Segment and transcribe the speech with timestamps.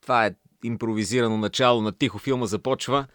[0.00, 0.34] Това е
[0.64, 3.06] импровизирано начало на Тихо филма започва.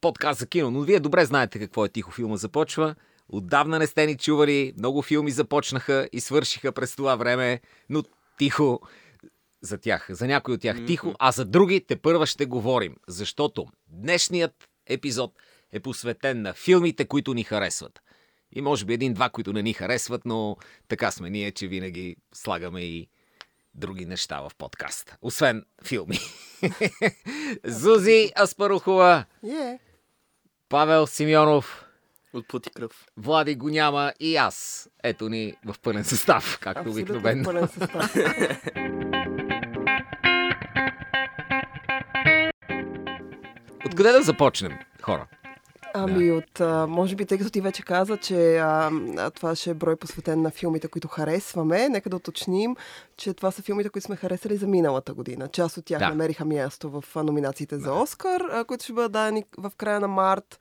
[0.00, 2.94] Подкаст за кино, но вие добре знаете какво е Тихо филма започва.
[3.28, 7.60] Отдавна не сте ни чували, много филми започнаха и свършиха през това време,
[7.90, 8.02] но
[8.38, 8.80] тихо
[9.60, 13.66] за тях, за някой от тях тихо, а за други те първа ще говорим, защото
[13.88, 15.32] днешният епизод
[15.72, 18.00] е посветен на филмите, които ни харесват.
[18.52, 20.56] И може би един-два, които не ни харесват, но
[20.88, 23.08] така сме ние, че винаги слагаме и
[23.74, 25.16] други неща в подкаста.
[25.22, 26.18] Освен филми.
[27.64, 29.78] Зузи Аспарухова, Yeah.
[30.68, 31.84] Павел Симеонов,
[32.32, 33.06] От пути кръв.
[33.16, 34.88] Влади го няма и аз.
[35.02, 37.44] Ето ни в пълен състав, както обикновено.
[37.44, 38.14] пълен състав.
[43.86, 44.72] Откъде да започнем,
[45.02, 45.26] хора?
[45.98, 49.70] Ами от, а, може би, тъй като ти вече каза, че а, а, това ще
[49.70, 52.76] е брой посветен на филмите, които харесваме, нека да уточним,
[53.16, 55.48] че това са филмите, които сме харесали за миналата година.
[55.48, 56.08] Част от тях Да.
[56.08, 60.58] намериха място в номинациите за Оскар, а, които ще бъдат дадени в края на март.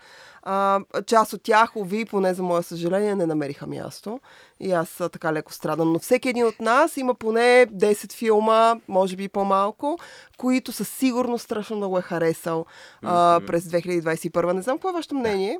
[0.49, 4.19] А, част от тях, ови, поне за мое съжаление, не намериха място.
[4.59, 5.93] И аз а, така леко страдам.
[5.93, 9.97] Но всеки един от нас има поне 10 филма, може би по-малко,
[10.37, 12.65] които със сигурност страшно много е харесал
[13.01, 14.51] а, през 2021.
[14.51, 15.59] Не знам какво е вашето мнение,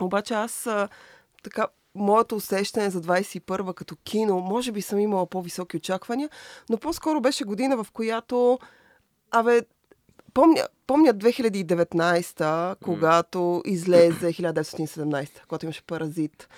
[0.00, 0.88] обаче аз а,
[1.42, 6.30] така моето усещане за 21 като кино, може би съм имала по-високи очаквания,
[6.68, 8.58] но по-скоро беше година, в която
[9.30, 9.62] Абе,
[10.34, 16.48] помня, помня 2019, когато излезе 1917, когато имаше паразит.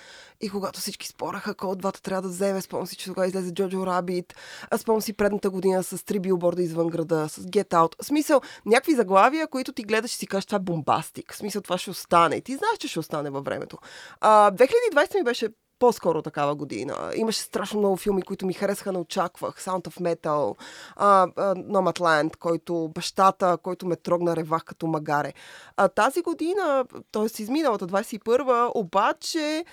[0.41, 3.53] И когато всички спораха кой от двата трябва да вземе, спомням си, че тогава излезе
[3.53, 4.35] Джоджо Рабит,
[4.71, 8.03] а спомням си предната година с три билборда извън града, с Get Out.
[8.03, 11.33] В смисъл, някакви заглавия, които ти гледаш и си кажеш, това е бомбастик.
[11.33, 12.35] В смисъл, това ще остане.
[12.35, 13.77] И ти знаеш, че ще остане във времето.
[14.21, 15.49] А, 2020 ми беше
[15.81, 17.11] по-скоро такава година.
[17.15, 19.63] Имаше страшно много филми, които ми харесаха, не очаквах.
[19.63, 20.55] Sound of Metal,
[20.95, 25.33] а, а, Nomadland, който бащата, който ме трогна ревах като магаре.
[25.77, 27.41] А, тази година, т.е.
[27.41, 29.65] изминалата 21 обаче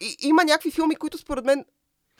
[0.00, 1.64] и, има някакви филми, които според мен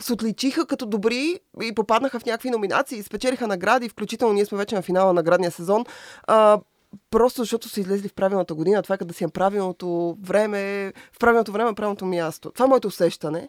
[0.01, 4.75] се отличиха като добри и попаднаха в някакви номинации, спечелиха награди, включително ние сме вече
[4.75, 5.85] на финала на наградния сезон.
[6.27, 6.61] А,
[7.11, 8.83] просто защото са излезли в правилната година.
[8.83, 12.51] Това е като да си на правилното време, в правилното време, на правилното място.
[12.51, 13.49] Това е моето усещане.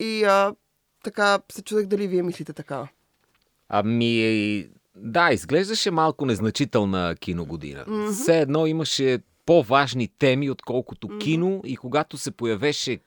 [0.00, 0.54] И а,
[1.04, 2.88] така се чудех дали вие мислите така.
[3.68, 7.84] Ами, да, изглеждаше малко незначителна киногодина.
[7.84, 8.12] Mm-hmm.
[8.12, 11.20] Все едно имаше по-важни теми, отколкото mm-hmm.
[11.20, 12.98] кино и когато се появеше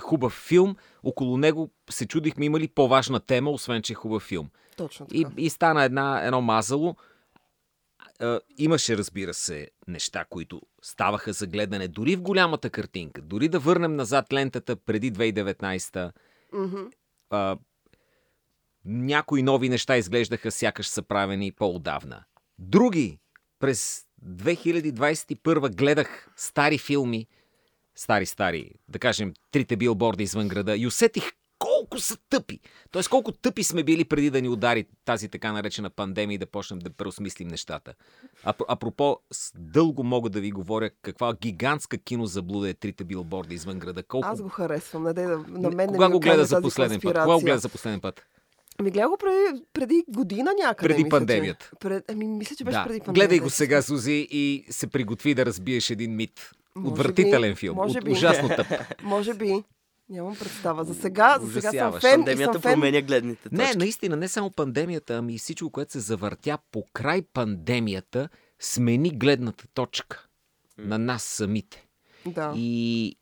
[0.00, 4.48] хубав филм, около него се чудихме има ли по-важна тема, освен че е хубав филм.
[4.76, 5.18] Точно така.
[5.36, 6.96] И, и стана една, едно мазало.
[8.20, 13.22] А, имаше, разбира се, неща, които ставаха за гледане дори в голямата картинка.
[13.22, 16.12] Дори да върнем назад лентата преди 2019
[16.54, 16.92] Mm-hmm.
[17.30, 17.58] а,
[18.84, 22.24] някои нови неща изглеждаха сякаш са правени по-отдавна.
[22.58, 23.18] Други
[23.58, 27.26] през 2021 гледах стари филми,
[27.96, 32.60] стари-стари, да кажем, трите билборда извън града и усетих колко са тъпи.
[32.90, 36.46] Тоест колко тъпи сме били преди да ни удари тази така наречена пандемия и да
[36.46, 37.94] почнем да преосмислим нещата.
[38.44, 39.16] А, апропо,
[39.54, 44.02] дълго мога да ви говоря каква гигантска кинозаблуда е трите билборда извън града.
[44.02, 44.28] Колко...
[44.28, 45.02] Аз го харесвам.
[45.02, 47.14] Не, да, на мен Кога не го гледа за последен път?
[47.14, 48.22] Кога го гледа за последен път?
[48.82, 50.88] Ми гледа го преди, преди година някъде.
[50.88, 51.64] Преди мисля, пандемията.
[51.64, 52.84] Че, пред, ами, мисля, че беше Да.
[52.84, 53.12] преди пандемията.
[53.12, 56.50] Гледай го сега, Сузи, и се приготви да разбиеш един мит.
[56.76, 57.76] Може Отвратителен би, филм.
[57.76, 58.10] може би.
[58.10, 58.66] ужасно тъп.
[59.02, 59.62] Може би.
[60.10, 60.84] Нямам представа.
[60.84, 62.72] За сега, за сега съм фен и Пандемията съм фен.
[62.72, 63.56] променя гледните точки.
[63.56, 68.28] Не, наистина, не само пандемията, ами и всичко, което се завъртя по край пандемията,
[68.60, 70.26] смени гледната точка
[70.78, 71.86] на нас самите.
[72.26, 72.52] Да.
[72.56, 73.16] И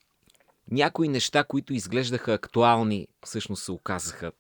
[0.71, 4.33] някои неща, които изглеждаха актуални, всъщност се оказаха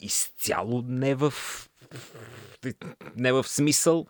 [0.00, 1.34] изцяло не в,
[3.16, 4.06] не в смисъл.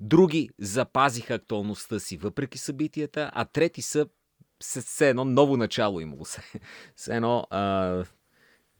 [0.00, 4.06] Други запазиха актуалността си въпреки събитията, а трети са
[4.60, 6.42] все едно ново начало имало се.
[6.96, 8.04] Все едно а,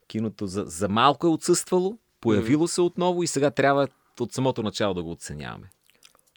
[0.07, 3.87] киното за, за малко е отсъствало, появило се отново и сега трябва
[4.19, 5.69] от самото начало да го оценяваме.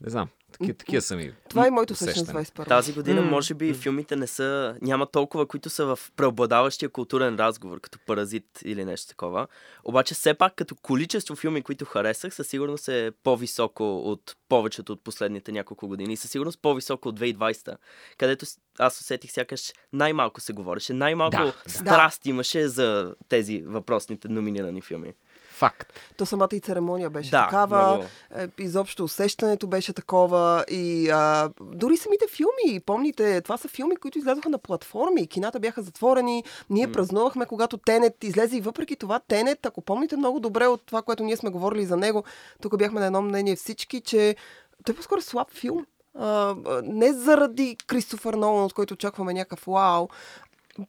[0.04, 2.68] Не знам, такива, такива са ми Това е моето с 21.
[2.68, 4.76] Тази година, М, може би, филмите не са...
[4.82, 9.46] Няма толкова, които са в преобладаващия културен разговор, като Паразит или нещо такова.
[9.84, 15.04] Обаче, все пак, като количество филми, които харесах, със сигурност е по-високо от повечето от
[15.04, 16.12] последните няколко години.
[16.12, 17.76] И със сигурност по-високо от 2020,
[18.18, 18.46] където
[18.78, 21.70] аз усетих сякаш най-малко се говореше, най-малко Да, да.
[21.70, 25.12] страст имаше за тези въпросните номинирани филми.
[25.58, 25.92] Факт.
[26.16, 27.86] То самата и церемония беше Да, такава.
[27.88, 28.04] много.
[28.36, 30.64] Е, изобщо усещането беше такова.
[30.70, 35.26] И а, дори самите филми, помните, това са филми, които излязоха на платформи.
[35.26, 36.44] Кината бяха затворени.
[36.70, 38.56] Ние празнувахме, когато Тенет излезе.
[38.56, 41.96] И въпреки това, Тенет, ако помните много добре от това, което ние сме говорили за
[41.96, 42.24] него,
[42.62, 44.36] тук бяхме на едно мнение всички, че
[44.84, 45.86] той е по-скоро слаб филм.
[46.18, 46.54] А,
[46.84, 50.08] не заради Кристофър Нолан, от който очакваме някакъв вау,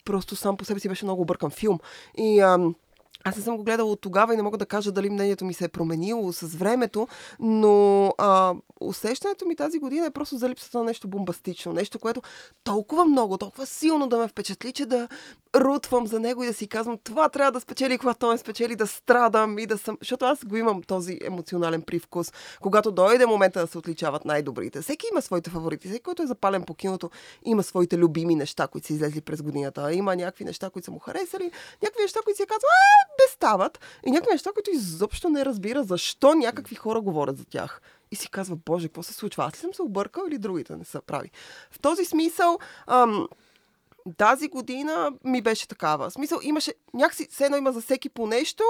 [0.05, 1.79] просто сам по себе си беше много бъркан филм.
[2.17, 2.75] И ам,
[3.23, 5.53] аз не съм го гледала от тогава и не мога да кажа дали мнението ми
[5.53, 7.07] се е променило с времето,
[7.39, 11.73] но а, усещането ми тази година е просто за липсата на нещо бомбастично.
[11.73, 12.21] Нещо, което
[12.63, 15.07] толкова много, толкова силно да ме впечатли, че да
[15.55, 18.87] рутвам за него и да си казвам, това трябва да спечели, когато той спечели, да
[18.87, 19.97] страдам и да съм...
[20.01, 22.33] Защото аз го имам този емоционален привкус.
[22.61, 24.81] Когато дойде момента да се отличават най-добрите.
[24.81, 25.87] Всеки има своите фаворити.
[25.87, 27.09] Всеки, който е запален по киното,
[27.45, 29.93] има своите любими неща, които са излезли през годината.
[29.93, 31.51] Има някакви неща, които са му харесали,
[31.83, 33.79] някакви неща, които си казва, а, без стават.
[34.05, 37.81] И някакви неща, които изобщо не разбира защо някакви хора говорят за тях.
[38.11, 39.45] И си казва, боже, какво се случва?
[39.45, 41.31] Аз ли съм се объркал или другите не са прави?
[41.71, 43.27] В този смисъл, ам,
[44.17, 46.09] тази година ми беше такава.
[46.09, 48.63] В смисъл, имаше, някакси, все едно има за всеки по нещо,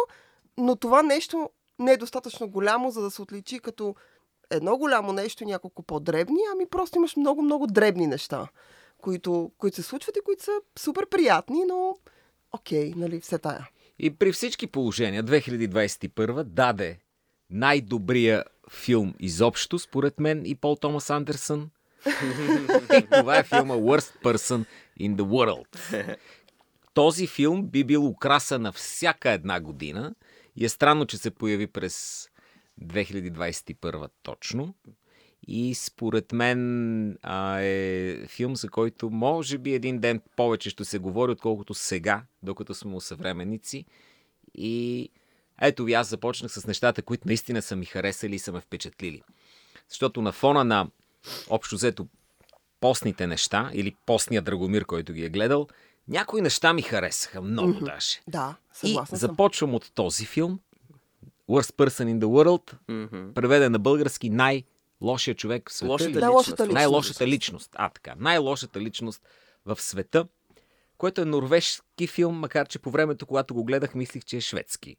[0.57, 1.49] но това нещо
[1.79, 3.95] не е достатъчно голямо, за да се отличи като
[4.49, 8.47] едно голямо нещо няколко по-дребни, ами просто имаш много-много дребни неща,
[8.97, 11.97] които, които се случват и които са супер приятни, но
[12.51, 13.69] окей, нали, все тая.
[13.99, 16.99] И при всички положения 2021 даде
[17.49, 21.69] най-добрия филм изобщо, според мен, и Пол Томас Андерсън.
[22.93, 24.65] и това е филма Worst Person
[24.99, 26.17] in the World.
[26.93, 30.15] Този филм би бил украса на всяка една година
[30.55, 32.27] и е странно, че се появи през
[32.81, 34.73] 2021 точно.
[35.47, 40.99] И според мен а, е филм, за който може би един ден повече ще се
[40.99, 43.85] говори, отколкото сега, докато сме усъвременници.
[44.55, 45.09] И
[45.61, 49.21] ето ви, аз започнах с нещата, които наистина са ми харесали и са ме впечатлили.
[49.89, 50.87] Защото на фона на
[51.49, 52.07] общо взето
[52.79, 55.67] постните неща, или постния Драгомир, който ги е гледал,
[56.07, 57.85] някои неща ми харесаха много mm-hmm.
[57.85, 58.21] даже.
[58.27, 59.29] Да, И съгласна съм.
[59.29, 60.59] започвам от този филм,
[61.49, 63.33] Worst Person in the World, Мгм.
[63.33, 65.91] преведен на български най-лошия човек в света.
[65.91, 66.19] Лошата.
[66.19, 66.73] Най-лошата личност.
[66.73, 67.69] Най-лошата личност.
[67.75, 68.13] А, така.
[68.19, 69.21] Най-лошата личност
[69.65, 70.27] в света,
[70.99, 74.95] което е норвежки филм, макар че по времето, когато го гледах, мислих, че е шведски.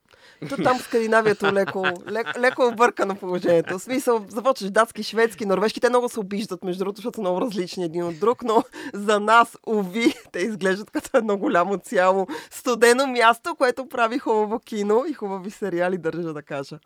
[0.49, 3.79] То там в Скандинавието леко, леко, леко е объркано положението.
[3.79, 5.81] В смисъл, започваш датски, шведски, норвежки.
[5.81, 8.65] Те много се обиждат, между другото, защото са много различни един от друг, но
[8.95, 15.05] за нас, уви, те изглеждат като едно голямо цяло студено място, което прави хубаво кино
[15.09, 16.79] и хубави сериали, държа да кажа.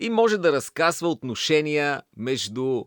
[0.00, 2.84] И може да разказва отношения между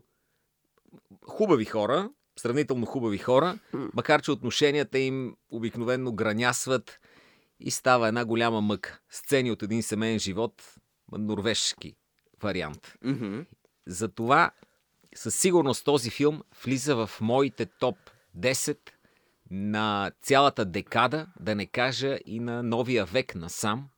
[1.26, 3.58] хубави хора, сравнително хубави хора,
[3.94, 7.00] макар че отношенията им обикновенно гранясват
[7.60, 9.00] и става една голяма мъка.
[9.10, 10.74] Сцени от един семейен живот,
[11.12, 11.96] норвежки
[12.42, 12.94] вариант.
[13.86, 14.50] Затова
[15.14, 17.96] със сигурност този филм влиза в моите топ
[18.38, 18.78] 10
[19.50, 23.88] на цялата декада, да не кажа и на новия век насам.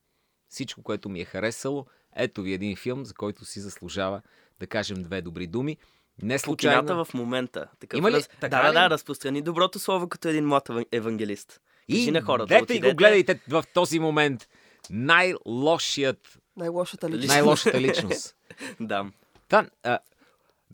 [0.49, 1.85] Всичко, което ми е харесало,
[2.15, 4.21] ето ви един филм, за който си заслужава
[4.59, 5.77] да кажем две добри думи.
[6.21, 6.81] Не случайно.
[6.81, 7.67] кината в момента.
[7.79, 8.15] Такъв Има ли?
[8.15, 8.29] раз...
[8.39, 8.73] Така Да, да, ли?
[8.73, 11.61] да, разпространи доброто слово като един млад еван- евангелист.
[11.91, 12.47] Кажи И на хората.
[12.49, 14.47] дете и го гледайте в този момент.
[14.89, 17.27] Най-лошият, Най-лошата личност.
[17.27, 18.35] най-лошата личност.
[18.79, 19.05] Да.
[19.47, 19.99] Та, а,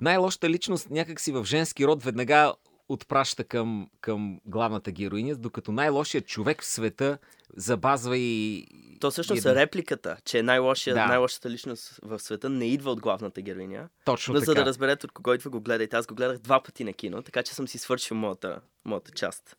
[0.02, 2.54] най-лошата личност някакси в женски род веднага
[2.90, 7.18] отпраща към, към главната героиня, докато най-лошият човек в света
[7.58, 8.68] забазва и...
[9.00, 11.06] То всъщност и е репликата, че най-лошия, Да.
[11.06, 13.90] най-лошата личност в света не идва от главната героиня.
[14.06, 14.46] Точно Но така.
[14.46, 15.96] за да разберете от кого идва, го гледайте.
[15.96, 19.58] Аз го гледах два пъти на кино, така че съм си свършил моята, моята част.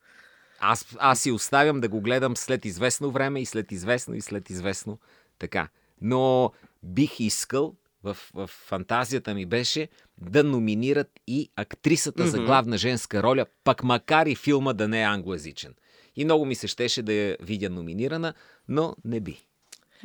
[0.60, 4.50] Аз, аз си оставям да го гледам след известно време и след известно и след
[4.50, 4.98] известно.
[5.38, 5.68] Така.
[6.00, 6.52] Но
[6.82, 9.88] бих искал, в, в фантазията ми беше,
[10.18, 12.46] да номинират и актрисата за Мгм.
[12.46, 15.74] главна женска роля, пък макар и филма да не е англоязичен.
[16.16, 18.34] И много ми се щеше да я видя номинирана,
[18.68, 19.46] но не би.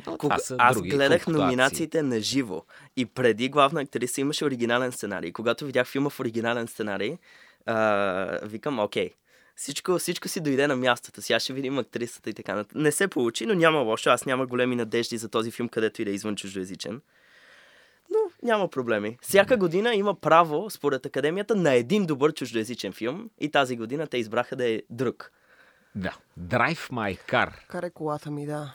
[0.06, 0.38] Но Кога...
[0.38, 2.62] са Аз други гледах номинациите на живо
[2.96, 5.32] и преди главна актриса имаше оригинален сценарий.
[5.32, 7.16] Когато видях филма в оригинален сценарий,
[7.66, 9.10] а, викам, окей,
[9.56, 11.22] всичко, всичко си дойде на мястото.
[11.22, 12.74] Сега ще видим актрисата и така нататък.
[12.74, 14.10] Не се получи, но няма лошо.
[14.10, 17.00] Аз няма големи надежди за този филм, където и да е извън чуждоязичен.
[18.10, 19.18] Но няма проблеми.
[19.22, 24.18] Всяка година има право, според академията, на един добър чуждоязичен филм и тази година те
[24.18, 25.32] избраха да е друг.
[25.94, 26.12] Да.
[26.40, 27.50] Drive My Car.
[27.68, 28.74] Карай колата ми, да.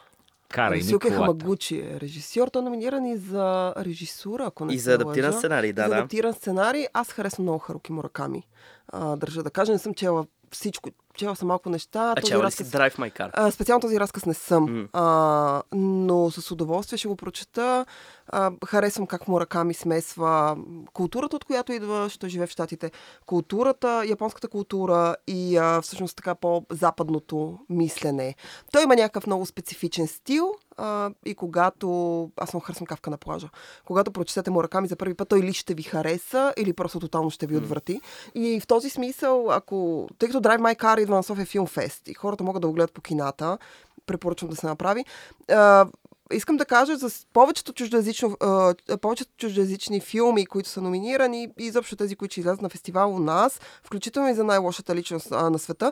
[0.49, 1.09] Карай колата.
[1.11, 2.47] Хамагучи е режисьор.
[2.47, 5.37] Той е номиниран и за режисура, ако не И за адаптиран лъжа.
[5.39, 5.95] сценарий, да, за да.
[5.95, 6.85] адаптиран сценарий.
[6.93, 8.47] Аз харесвам много Харуки Мураками.
[8.87, 12.11] А, държа да кажа, не съм чела всичко, чела съм малко неща.
[12.11, 12.67] А този чела разказ...
[12.67, 13.29] Drive My Car?
[13.33, 14.87] А, специално този разказ не съм, М.
[14.93, 17.85] а, но с удоволствие ще го прочета.
[18.29, 20.57] А, харесвам как Мураками смесва
[20.93, 22.91] културата, от която идва, що живее в Штатите.
[23.25, 28.35] Културата, японската култура и а, всъщност така по-западното мислене.
[28.71, 32.29] Той има някакъв много специфичен стил а, и когато...
[32.37, 33.49] Аз съм харесвам кавка на плажа.
[33.85, 37.47] Когато прочетете Мураками за първи път, той или ще ви хареса, или просто тотално ще
[37.47, 38.01] ви отврати.
[38.35, 40.07] И в този смисъл, ако...
[40.19, 42.73] Тъй като Drive My Car идва на София Филм Фест и хората могат да го
[42.73, 43.57] гледат по кината,
[44.05, 45.05] препоръчвам да се направи.
[46.31, 48.37] Искам да кажа за повечето, чуждоязично,
[49.01, 53.19] повечето чуждоязични филми, които са номинирани и изобщо тези, които ще излязат на фестивал у
[53.19, 55.91] нас, включително и за най-лошата личност на света,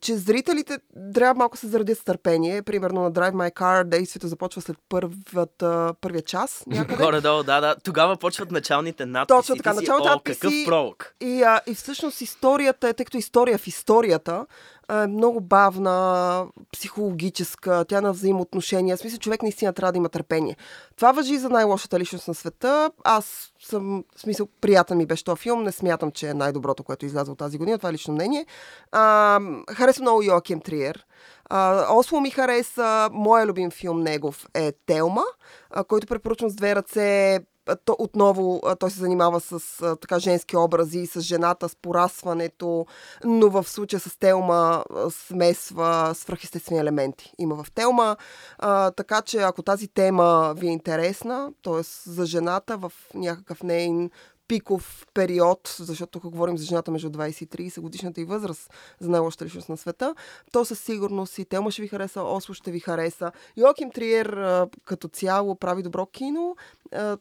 [0.00, 0.78] че зрителите
[1.14, 2.62] трябва малко се зарадят с търпение.
[2.62, 6.64] Примерно на Drive My Car действието започва след първата, първия час.
[6.98, 7.76] Горе-долу, да, да.
[7.84, 9.36] Тогава почват началните надписи.
[9.38, 11.14] Точно така, началните надписи- какъв пролог.
[11.20, 14.46] И, а, и всъщност историята, е, тъй като история в историята
[14.90, 18.96] е много бавна, психологическа, тя на взаимоотношения.
[18.96, 20.56] В смисъл, човек наистина трябва да има търпение.
[20.96, 22.90] Това въжи за най-лошата личност на света.
[23.04, 25.62] Аз съм, в смисъл, приятен ми беше този филм.
[25.62, 27.78] Не смятам, че е най-доброто, което е излязло тази година.
[27.78, 28.46] Това е лично мнение.
[28.92, 31.06] А, харесва много Йоаким Триер.
[31.44, 33.08] А, Осло ми хареса.
[33.12, 35.24] Моя любим филм негов е Телма,
[35.70, 37.40] а, който препоръчвам с две ръце.
[37.84, 39.60] То, отново той се занимава с
[40.00, 42.86] така женски образи, с жената, с порасването,
[43.24, 47.32] но в случая с Телма смесва свръхестествени елементи.
[47.38, 48.16] Има в Телма,
[48.58, 51.82] а, така че ако тази тема ви е интересна, т.е.
[52.10, 54.10] за жената в някакъв нейн
[54.54, 58.70] пиков период, защото тук говорим за жената между 20 и 30 годишната и възраст
[59.00, 60.14] за най-лошата личност на света,
[60.52, 63.32] то със сигурност и Телма ще ви хареса, Осло ще ви хареса.
[63.56, 64.38] Йоаким Триер
[64.84, 66.56] като цяло прави добро кино,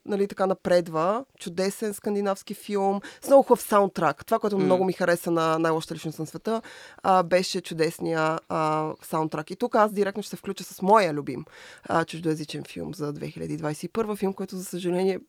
[0.05, 1.25] нали, така напредва.
[1.39, 4.25] Чудесен скандинавски филм, с много хубав саундтрак.
[4.25, 4.63] Това, което М.
[4.65, 6.61] много ми хареса на най-лошата личност на света,
[7.03, 9.51] а, беше чудесния а, саундтрак.
[9.51, 11.45] И тук аз директно ще се включа с моя любим
[11.83, 15.19] а, чуждоязичен филм за 2021 филм, който за съжаление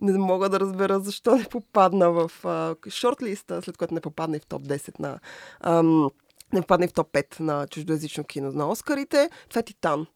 [0.00, 4.40] не мога да разбера защо не попадна в а, шортлиста, след което не попадна и
[4.40, 5.18] в топ 10 на...
[5.60, 6.10] Ам,
[6.52, 9.30] не попадна и в топ 5 на чуждоязично кино на Оскарите.
[9.48, 10.06] Това е Титан.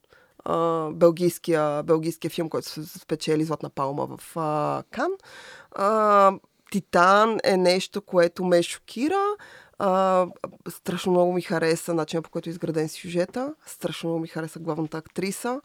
[0.44, 5.10] А, белгийския, белгийския филм, който се спечели Златна палма в а, Кан.
[5.72, 6.32] А,
[6.70, 9.24] Титан е нещо, което ме шокира.
[9.78, 10.26] А,
[10.68, 13.54] страшно много ми хареса начинът по който е изграден сюжета.
[13.66, 15.60] Страшно много ми хареса главната актриса.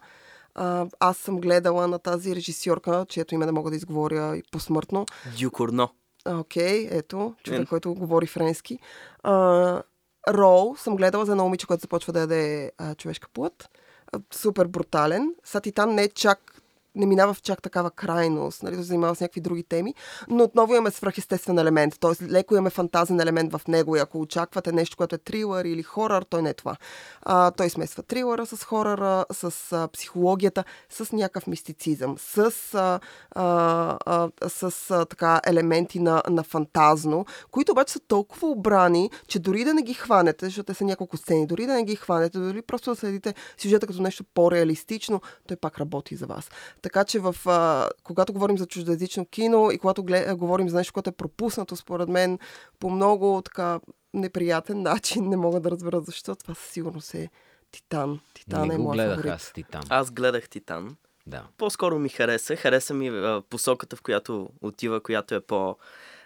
[0.54, 5.06] А, аз съм гледала на тази режисьорка, чието име не мога да изговоря и посмъртно.
[5.40, 5.88] Дюкорно.
[6.28, 8.78] Окей, ето, човек, който говори френски.
[9.22, 9.82] А,
[10.28, 13.68] Рол съм гледала за едно момиче, което започва да яде а, човешка плът.
[14.12, 15.34] А, супер брутален.
[15.44, 16.59] Са Титан не е чак
[16.94, 19.94] не минава в чак такава крайност, нали, да се занимава с някакви други теми,
[20.28, 22.24] но отново имаме свръхестествен елемент, т.е.
[22.24, 26.22] леко имаме фантазен елемент в него и ако очаквате нещо, което е трилър или хорър,
[26.22, 26.76] той не е това.
[27.22, 33.98] А, той смесва трилъра с хоръра, с а, психологията, с някакъв мистицизъм, с, а, а,
[34.06, 39.64] а, с а, така елементи на, на фантазно, които обаче са толкова обрани, че дори
[39.64, 42.62] да не ги хванете, защото те са няколко сцени, дори да не ги хванете, дори
[42.62, 46.50] просто да следите сюжета като нещо по-реалистично, той пак работи за вас.
[46.82, 50.76] Така че в, а, когато говорим за чуждоязично кино и когато глед, а, говорим за
[50.76, 52.38] нещо, което е пропуснато, според мен,
[52.78, 53.80] по много така
[54.14, 57.30] неприятен начин, не мога да разбера защо, това със сигурност е
[57.72, 58.20] Титан.
[58.34, 59.32] Титан не е моят гледах фаворит.
[59.32, 59.82] аз Титан.
[59.88, 60.96] Аз гледах Титан.
[61.26, 61.44] Да.
[61.58, 62.56] По-скоро ми хареса.
[62.56, 65.76] Хареса ми а, посоката, в която отива, която е по...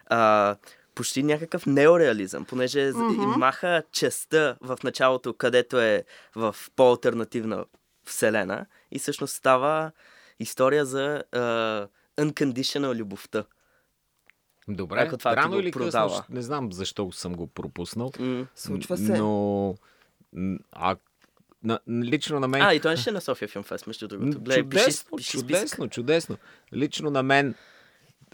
[0.06, 0.56] А,
[0.94, 3.36] почти някакъв неореализъм, понеже mm-hmm.
[3.36, 6.04] маха частта в началото, където е
[6.36, 7.64] в по-алтернативна
[8.04, 9.92] вселена и всъщност става
[10.40, 11.38] история за а,
[12.18, 13.44] unconditional любовта.
[14.68, 16.10] Добре, Ако това ти рано или късно, продава.
[16.14, 18.10] ще- не знам защо съм го пропуснал.
[18.18, 18.46] М.
[18.54, 19.18] Случва се.
[19.18, 19.74] Но,
[20.72, 20.96] а,
[21.62, 22.62] на, лично на мен...
[22.62, 24.44] А, и той ще е на София Филм Фест, между другото.
[24.44, 25.40] Пиши, чудесно, пиши списък.
[25.42, 26.36] чудесно, чудесно.
[26.72, 27.54] Лично на мен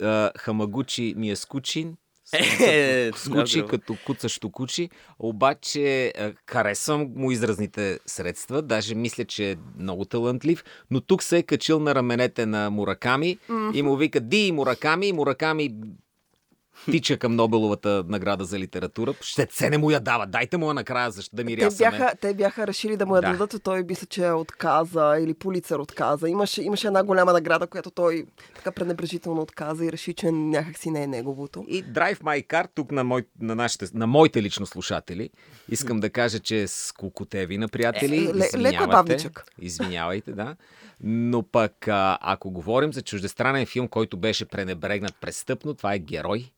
[0.02, 1.96] а, Хамагучи ми е скучин.
[2.32, 3.70] Е, Скучи добре.
[3.70, 10.64] като куцащо кучи, обаче а, харесвам му изразните средства, даже мисля, че е много талантлив,
[10.90, 13.38] но тук се е качил на раменете на Мураками
[13.74, 15.70] и му вика Ди Мураками, Мураками
[16.84, 19.14] тича към Нобеловата награда за литература.
[19.20, 21.90] Ще се не му я дава, дайте му я накрая, защо да ми Те рясаме.
[21.90, 23.30] бяха, те бяха решили да му я Да.
[23.30, 26.28] дадат, той мисля, че отказа или полицар отказа.
[26.28, 31.02] Имаше, имаше една голяма награда, която той така пренебрежително отказа и реши, че някакси не
[31.02, 31.64] е неговото.
[31.68, 35.30] И Drive My Car, тук на, мой, на, нашите, на моите лично слушатели,
[35.68, 38.16] искам да кажа, че е с колкотеви на приятели.
[38.16, 38.86] Е, леко е Извинявате.
[38.86, 39.44] бавничък.
[39.60, 40.56] Извинявайте, да.
[41.00, 46.50] Но пък, а, ако говорим за чуждестранен филм, който беше пренебрегнат престъпно, това е Герой.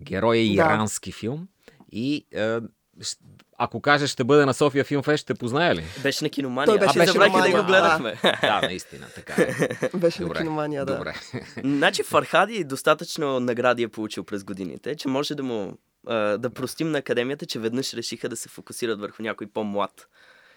[0.00, 0.52] Герой е Да.
[0.52, 1.48] ирански филм.
[1.92, 2.60] И а,
[3.00, 3.18] щ-
[3.58, 5.84] ако кажеш ще бъде на София Филм Фест, ще позная ли?
[6.02, 6.66] Беше на киномания.
[6.66, 8.14] Той беше а, на забравих да го гледахме.
[8.40, 9.52] Да, наистина, така е.
[9.94, 10.96] Беше Добре, на киномания, да.
[10.96, 11.14] Добре.
[11.64, 16.90] Значи Фархади достатъчно награди е получил през годините, че може да му а, да простим
[16.90, 20.06] на академията, че веднъж решиха да се фокусират върху някой по-млад.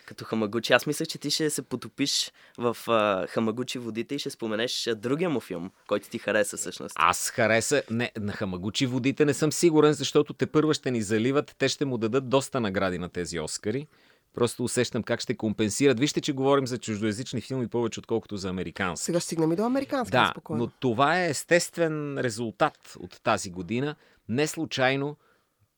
[0.06, 0.74] Като Хамагучи.
[0.74, 5.30] Аз мислех, че ти ще се потопиш в а, Хамагучи водите и ще споменеш другия
[5.30, 6.96] му филм, който ти хареса всъщност.
[7.00, 7.84] Аз хареса...
[7.92, 11.56] Не, на Хамагучи водите не съм сигурен, защото те първа ще ни заливат.
[11.58, 13.88] Те ще му дадат доста награди на тези Оскари.
[14.34, 16.00] Просто усещам как ще компенсират.
[16.00, 19.06] Вижте, че говорим за чуждоязични филми повече, отколкото за американски.
[19.06, 20.64] Сега стигнем и до американски, Да, спокойно.
[20.64, 23.96] но това е естествен резултат от тази година.
[24.30, 25.18] Не случайно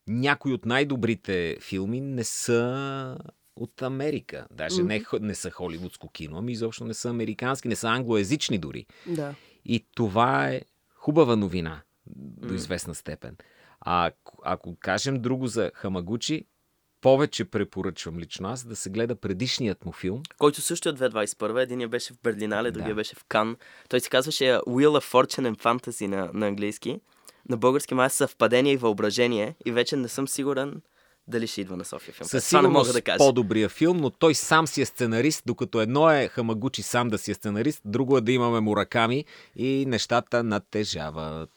[0.08, 3.18] някои от най-добрите филми не са
[3.56, 4.48] от Америка.
[4.52, 8.58] Даже не, хо- не са холивудско кино, ами изобщо не са американски, не са англоязични
[8.58, 8.86] дори.
[9.08, 9.36] Да.
[9.66, 10.62] И това е
[10.96, 13.38] хубава новина до известна степен.
[13.82, 16.46] А ако, ако кажем друго за Хамагучи,
[17.02, 20.22] повече препоръчвам лично аз да се гледа предишният му филм.
[20.38, 21.64] Който също е 2021.
[21.64, 22.96] Единия беше в Берлинале, другия Да.
[22.96, 23.58] беше в Кан.
[23.90, 27.00] Той се казваше Wheel of Fortune and Fantasy на, на английски.
[27.50, 29.56] На български май е съвпадение и въображение.
[29.66, 30.82] И вече не съм сигурен
[31.28, 32.28] дали ще идва на София филм.
[32.28, 33.18] Със не мога сигурност да кажа.
[33.18, 37.32] по-добрия филм, но той сам си е сценарист, докато едно е Хамагучи сам да си
[37.32, 41.50] е сценарист, друго е да имаме Мураками и нещата натежават.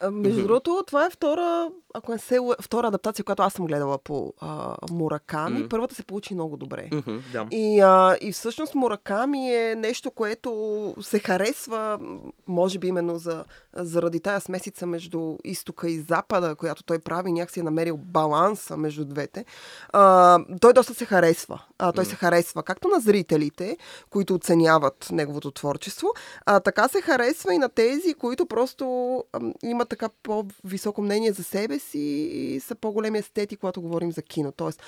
[0.00, 3.98] А, Между другото, това е втора, ако не се, втора адаптация, която аз съм гледала
[3.98, 5.58] по а, Мураками.
[5.58, 5.68] Мгм.
[5.68, 6.88] Първата се получи много добре.
[6.92, 7.46] Мгм, да.
[7.50, 11.98] И, а, и всъщност Мураками е нещо, което се харесва,
[12.46, 17.60] може би именно за, заради тая смесица между изтока и запада, която той прави, някакси
[17.60, 19.44] е намерил баланса между двете.
[19.92, 21.62] А, той доста се харесва.
[21.78, 23.76] А, той се харесва както на зрителите,
[24.10, 26.08] които оценяват неговото творчество,
[26.46, 28.84] а така се харесва и на тези, които просто
[29.32, 34.22] ам, имат така по-високо мнение за себе си и са по-големи естети, когато говорим за
[34.22, 34.52] кино.
[34.52, 34.82] Тоест,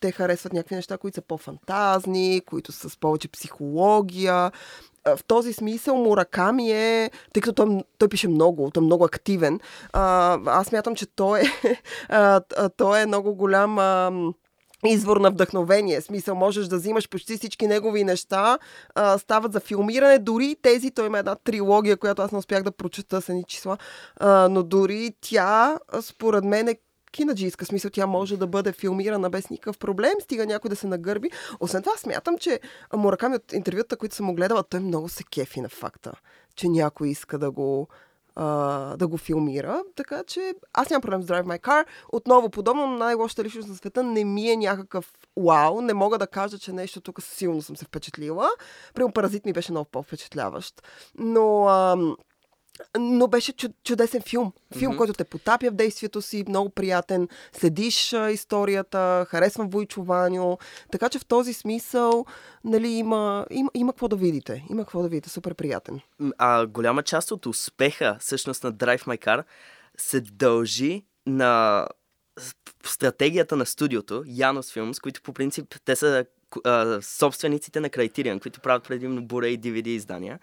[0.00, 4.52] те харесват някакви неща, които са по-фантазни, които са с повече психология.
[5.04, 9.60] В този смисъл Мураками е, тъй като той, той пише много, той е много активен,
[9.92, 11.46] аз мятам, че той е,
[12.76, 13.78] той е много голям
[14.86, 16.00] извор на вдъхновение.
[16.00, 18.58] Смисъл, можеш да взимаш почти всички негови неща,
[18.94, 20.18] а, стават за филмиране.
[20.18, 23.78] Дори тези, той има една трилогия, която аз не успях да прочета с едни числа,
[24.16, 26.76] а, но дори тя, според мен, е
[27.12, 27.64] кинаджийска.
[27.64, 31.30] Смисъл, тя може да бъде филмирана без никакъв проблем, стига някой да се нагърби.
[31.60, 32.60] Освен това, смятам, че
[32.96, 36.12] Мураками от интервюта, които съм му гледала, той много се кефи на факта,
[36.56, 37.88] че някой иска да го
[38.34, 39.82] а, да го филмира.
[39.96, 41.84] Така че аз нямам проблем с Drive My Car.
[42.12, 45.80] Отново, подобно на най-лошата личност на света, не ми е някакъв вау.
[45.80, 48.48] Не мога да кажа, че нещо тук силно съм се впечатлила.
[48.94, 50.82] Прямо Паразит ми беше много по-впечатляващ.
[51.18, 51.68] Но...
[51.68, 52.16] Ам,
[52.98, 54.52] но беше чу- чудесен филм.
[54.78, 54.98] Филм, Мгм.
[54.98, 57.28] който те потапя в действието си, много приятен.
[57.52, 60.58] Следиш историята, харесвам Войчо Ваню.
[60.92, 62.24] Така че в този смисъл
[62.64, 64.64] нали, има, има, има какво да видите.
[64.70, 65.28] Има какво да видите.
[65.28, 66.00] Супер приятен.
[66.38, 69.44] А голяма част от успеха, всъщност на Drive My Car,
[69.98, 71.86] се дължи на
[72.84, 76.24] стратегията на студиото, Янос Films, които по принцип те са
[76.64, 80.38] а, собствениците на Criterion, които правят предимно буре и DVD издания.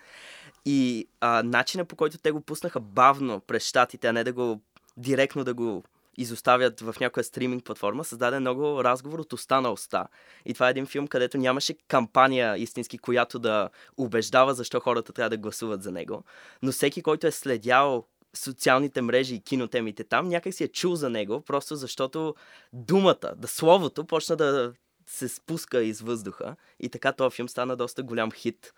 [0.65, 4.61] И а, начина по който те го пуснаха бавно през щатите, а не да го
[4.97, 5.83] директно да го
[6.17, 10.07] изоставят в някоя стриминг платформа, създаде много разговор от уста на уста.
[10.45, 15.29] И това е един филм, където нямаше кампания истински, която да убеждава защо хората трябва
[15.29, 16.23] да гласуват за него.
[16.61, 21.09] Но всеки, който е следял социалните мрежи и кинотемите там, някак си е чул за
[21.09, 22.35] него, просто защото
[22.73, 24.73] думата, да словото почна да
[25.05, 26.55] се спуска из въздуха.
[26.79, 28.73] И така този филм стана доста голям хит.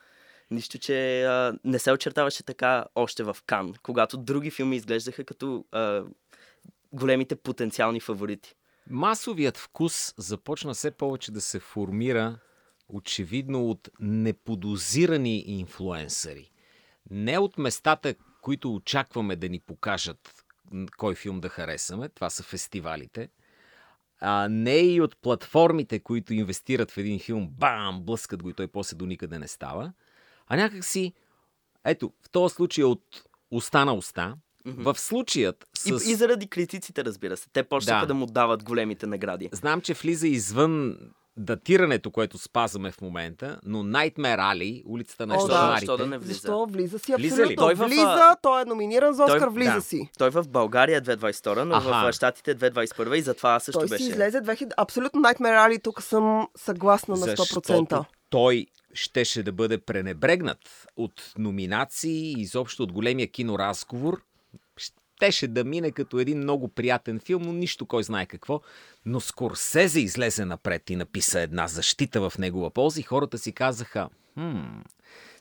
[0.51, 5.65] Нищо, че а, не се очертаваше така още в Кан, когато други филми изглеждаха като
[5.71, 6.03] а,
[6.93, 8.55] големите потенциални фаворити.
[8.89, 12.39] Масовият вкус започна все повече да се формира
[12.89, 16.51] очевидно от неподозирани инфлуенсъри.
[17.09, 20.45] Не от местата, които очакваме да ни покажат
[20.97, 23.29] кой филм да харесаме, това са фестивалите,
[24.19, 28.67] а не и от платформите, които инвестират в един филм, бам, блъскат го и той
[28.67, 29.93] после до никъде не става,
[30.51, 31.13] а някакси,
[31.85, 33.03] ето, в този случай от
[33.51, 34.33] уста на уста,
[34.65, 35.85] в случаят с...
[35.85, 37.49] И, и заради критиците, разбира се.
[37.53, 38.01] Те почнаха Да.
[38.01, 38.07] да.
[38.07, 39.49] да му дават големите награди.
[39.51, 40.97] Знам, че влиза извън
[41.37, 45.43] датирането, което спазваме в момента, но Nightmare Alley, улицата на О, да.
[45.45, 46.33] Штанарите, Защо да не влиза?
[46.33, 46.65] Защо?
[46.65, 47.51] Влиза си Влиза абсолютно.
[47.51, 47.55] ли?
[47.55, 49.81] Той в, влиза, той е номиниран за той- Оскар, влиза да.
[49.81, 50.09] си.
[50.17, 51.89] Той в България е 2022, но Аха.
[51.89, 54.03] в а, Щатите е 2021 и затова също Той беше.
[54.03, 54.71] си излезе 2000...
[54.77, 55.37] Абсолютно Nightmare
[55.67, 57.29] Alley, тук съм съгласна на 100%.
[57.29, 64.21] защото той щеше да бъде пренебрегнат от номинации и изобщо от големия киноразговор.
[64.77, 68.61] Щеше да мине като един много приятен филм, но нищо кой знае какво.
[69.05, 74.09] Но Скорсезе излезе напред и написа една защита в негова полза и хората си казаха,
[74.33, 74.81] хм,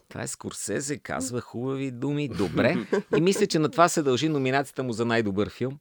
[0.09, 2.77] това е Скорсезе, казва хубави думи, добре.
[3.17, 5.79] И мисля, че на това се дължи номинацията му за най-добър филм.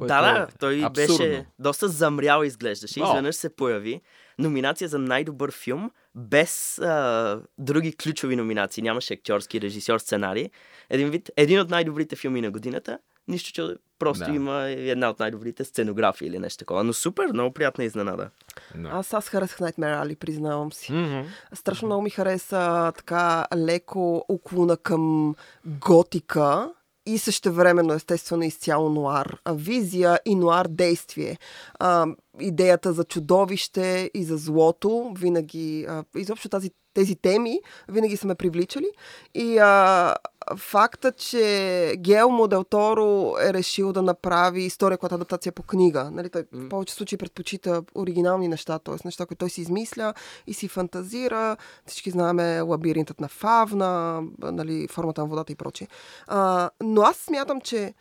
[0.00, 1.16] Да, да, е той абсурдно.
[1.16, 3.00] беше доста замрял изглеждаше.
[3.00, 4.00] Изведнъж се появи
[4.38, 8.82] номинация за най-добър филм, без а, други ключови номинации.
[8.82, 10.48] Нямаше актьорски режисьор, сценарий.
[10.90, 12.98] Един вид, един от най-добрите филми на годината.
[13.28, 13.62] Нищо, че
[13.98, 14.30] просто Да.
[14.32, 16.84] има една от най-добрите сценографии или нещо такова.
[16.84, 18.30] Но супер, много приятна изненада.
[18.74, 18.88] Но.
[18.88, 20.92] Аз, аз харесах Nightmare Alley, признавам си.
[20.92, 21.20] Мгм.
[21.52, 25.34] Страшно много ми хареса така леко уклона към
[25.66, 26.72] готика
[27.06, 31.38] и същевременно естествено изцяло нуар визия и нуар действие.
[31.78, 32.06] А,
[32.40, 38.34] идеята за чудовище и за злото винаги, а, изобщо тази, тези теми винаги са ме
[38.34, 38.86] привличали
[39.34, 40.14] и а,
[40.56, 46.10] факта, че Гелмо Дел Торо е решил да направи история, която е адаптация по книга.
[46.12, 48.94] Нали, той в повече случаи предпочита оригинални неща, т.е.
[49.04, 50.14] неща, които той си измисля
[50.46, 51.56] и си фантазира.
[51.86, 55.88] Всички знаеме лабиринтът на Фавна, нали, формата на водата и прочее.
[56.26, 57.94] А, но аз смятам, че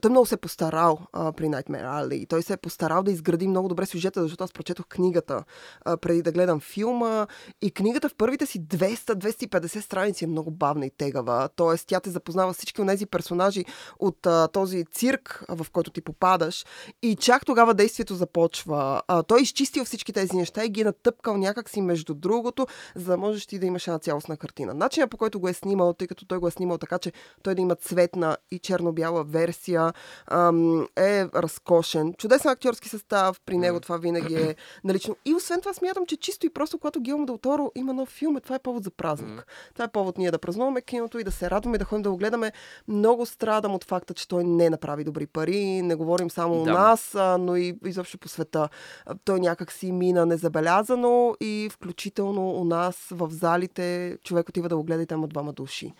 [0.00, 2.28] той много се е постарал а, при Nightmare Alley.
[2.28, 5.44] Той се е постарал да изгради много добре сюжета, защото аз прочетох книгата
[5.84, 7.26] а, преди да гледам филма.
[7.62, 11.48] И книгата в първите си 200-250 страници е много бавна и тегава.
[11.56, 13.64] Тоест, тя те запознава всички от тези персонажи
[13.98, 16.64] от а, този цирк, в който ти попадаш.
[17.02, 19.02] И чак тогава действието започва.
[19.08, 23.04] А, той е изчистил всички тези неща и ги е натъпкал някакси между другото, за
[23.04, 24.74] да можеш ти да имаш една цялостна картина.
[24.74, 27.54] Начинът по който го е снимал, тъй като той го е снимал така, че той
[27.54, 29.81] да има цветна и черно-бяла версия,
[30.30, 32.14] ам, е разкошен.
[32.18, 35.16] Чудесен актьорски състав, при него това винаги е налично.
[35.24, 38.36] И освен това смятам, че чисто и просто, когато Гилмо Дел Торо има нов филм,
[38.36, 39.46] е, това е повод за празник.
[39.74, 42.16] Това е повод ние да празнуваме киното и да се радваме, да ходим да го
[42.16, 42.52] гледаме.
[42.88, 45.82] Много страдам от факта, че той не направи добри пари.
[45.82, 46.72] Не говорим само у Да.
[46.72, 48.68] нас, а, но и изобщо по света.
[49.24, 54.84] Той някак си мина незабелязано и включително у нас в залите човек отива да го
[54.84, 55.94] гледа и там има двама души.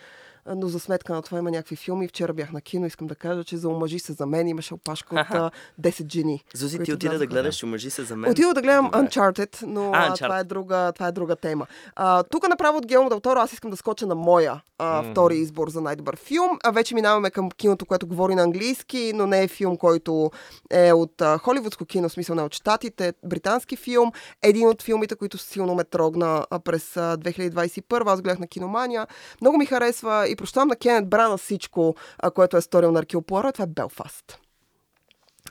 [0.57, 2.09] Но за сметка на това има някакви филми.
[2.09, 2.87] Вчера бях на кино.
[2.87, 5.50] Искам да кажа, че за омъжи се за мен имаше опашка от а,
[5.81, 6.44] 10 жени.
[6.55, 8.31] Зузи, ти отида да гледаш, омъжи се за мен.
[8.31, 8.98] Отива да гледам Добре.
[8.98, 10.18] Uncharted, но А, а, Uncharted.
[10.24, 11.66] това, е друга, това е друга тема.
[11.96, 15.37] А, тук направо от Гелмо Дел Торо аз искам да скоча на моя а, втори
[15.37, 16.59] избор за най-добър филм.
[16.64, 20.31] А вече минаваме към киното, което говори на английски, но не е филм, който
[20.70, 24.12] е от а, холивудско кино, в смисъл не от щатите, британски филм.
[24.42, 28.12] Един от филмите, които силно ме трогна през а, 2021.
[28.12, 29.07] Аз гледах на киномания.
[29.40, 33.22] Много ми харесва и прощавам на Кенет Брана всичко, а, което е сторил на Аркил.
[33.22, 34.38] Това е Белфаст.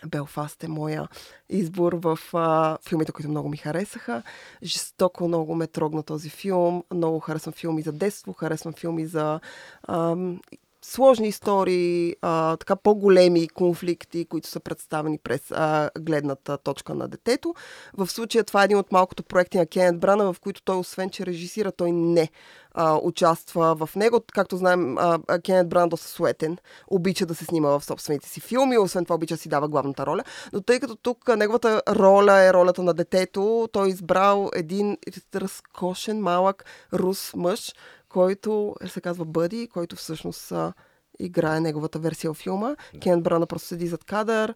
[0.07, 1.07] Белфаст е моя
[1.49, 4.23] избор в а, филмите, които много ми харесаха.
[4.63, 6.83] Жестоко много ме трогна този филм.
[6.93, 9.39] Много харесвам филми за детство, харесвам филми за
[9.87, 10.39] ам,
[10.85, 17.53] сложни истории, а, така по-големи конфликти, които са представени през а, гледната точка на детето.
[17.97, 21.09] В случая това е един от малкото проекти на Кенет Брана, в които той, освен
[21.09, 22.29] че режисира, той не
[22.73, 24.21] а, участва в него.
[24.33, 28.77] Както знаем, а, Кенет Бран доста суетен, обича да се снима в собствените си филми,
[28.77, 30.23] освен това обича да си дава главната роля.
[30.53, 34.97] Но тъй като тук неговата роля е ролята на детето, той е избрал един
[35.35, 37.73] разкошен, малък рус мъж,
[38.11, 40.73] който се казва Бъди, който всъщност а,
[41.19, 42.75] играе неговата версия в филма.
[43.01, 44.53] Кенет Брана просто седи зад кадър.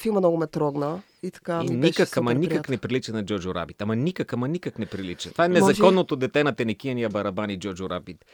[0.00, 1.02] Филма много ме трогна.
[1.22, 3.82] И така И никак, ама никак не прилича на Джоджо Рабит.
[3.82, 5.30] Ама никак, ама никак не прилича.
[5.32, 8.24] Това е Може- незаконното дете на тенекияния барабани Джоджо Рабит.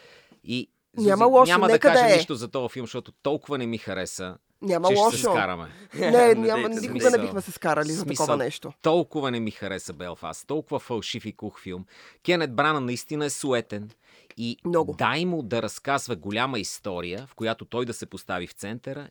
[0.44, 2.16] И Зузи, Няма лошо, няма да кажа да е.
[2.16, 5.16] нищо за този филм, защото толкова не ми хареса, Няма че ще лошо.
[5.16, 5.66] се скараме.
[5.94, 7.10] Не, няма, никога смисъл.
[7.10, 8.72] не бихме се скарали за такова нещо.
[8.82, 10.46] Толкова не ми хареса Белфаст.
[10.46, 11.84] Толкова фалшив и кух филм.
[12.24, 13.90] Кенет Брана наистина е суетен.
[14.36, 14.94] И Много.
[14.98, 19.08] дай му да разказва голяма история, в която той да се постави в центъра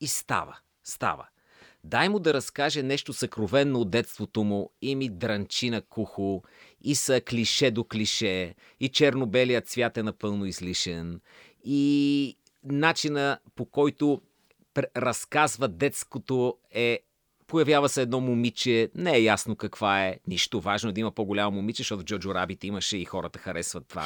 [0.00, 0.58] и става.
[0.84, 1.26] Става.
[1.84, 6.42] Дай му да разкаже нещо съкровенно от детството му и ми дранчи на кухо,
[6.82, 11.20] и са клише до клише, и черно-белият цвят е напълно излишен,
[11.64, 14.20] и начина по който
[14.96, 17.00] разказва детското е
[17.50, 21.56] Появява се едно момиче, не е ясно каква е, нищо важно е да има по-голямо
[21.56, 24.04] момиче, защото Джоджо Рабит имаше и хората харесват това.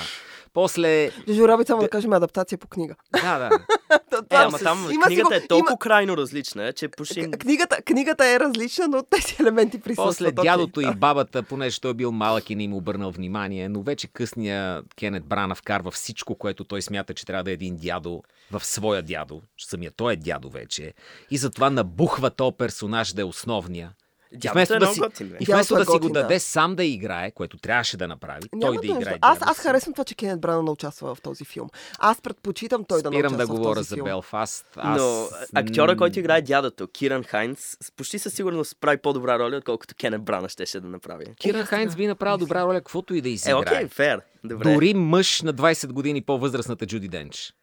[0.53, 2.95] После, Жожо Рабит, само да кажем, адаптация по книга.
[3.13, 3.51] да, да,
[4.11, 7.31] Та- Е, това ама там има книгата го- е толкова има- крайно различна, че почти...
[7.31, 10.07] Книгата, книгата е различна, но тези елементи присъстват.
[10.07, 13.83] После дядото и бабата, понеже той е бил малък и не им обърнал внимание, но
[13.83, 18.23] вече късния Кенет Брана вкарва всичко, което той смята, че трябва да е един дядо
[18.51, 19.43] в своя дядо.
[19.61, 20.93] Самия той е дядо вече.
[21.31, 23.93] И затова набухва то персонаж да е основния.
[24.35, 26.13] И вместо, е да си, готин, и вместо е да си го да.
[26.13, 29.01] даде сам да играе, което трябваше да направи, той Няма да нужда.
[29.01, 31.69] играе Аз, аз харесвам това, че Кенет Брана не участва в този филм.
[31.99, 33.97] Аз предпочитам той да не Спирам участва да в говоря този за.
[33.97, 34.67] Белфаст.
[34.77, 35.01] Аз...
[35.01, 39.95] Но актьора, който играе дядото, Киран Хайнс, с- почти със сигурност прави по-добра роля, отколкото
[39.95, 41.25] Кенет Брана щеше да направи.
[41.35, 43.55] Кира Е, Хайнц би направил добра роля, каквото и да Е, изиграе.
[43.57, 44.21] окей, фер.
[44.45, 44.73] Добре.
[44.73, 47.55] Дори мъж на 20 години по-възрастната Джуди Денч.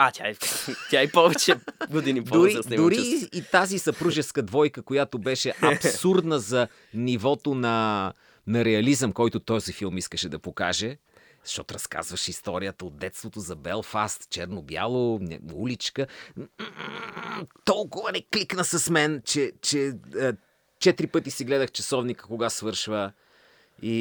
[0.00, 0.34] А, тя е,
[0.90, 1.54] тя е повече
[1.90, 2.76] години Дори, по-възрастна.
[2.76, 3.28] дори чувство.
[3.32, 8.12] и, тази съпружеска двойка, която беше абсурдна за нивото на,
[8.46, 10.96] на реализъм, който този филм искаше да покаже,
[11.44, 15.20] защото разказваш историята от детството за Белфаст, черно-бяло,
[15.54, 16.06] уличка.
[17.64, 20.32] Толкова не кликна с мен, че, че е,
[20.80, 23.12] четири пъти си гледах часовника кога свършва
[23.82, 23.94] и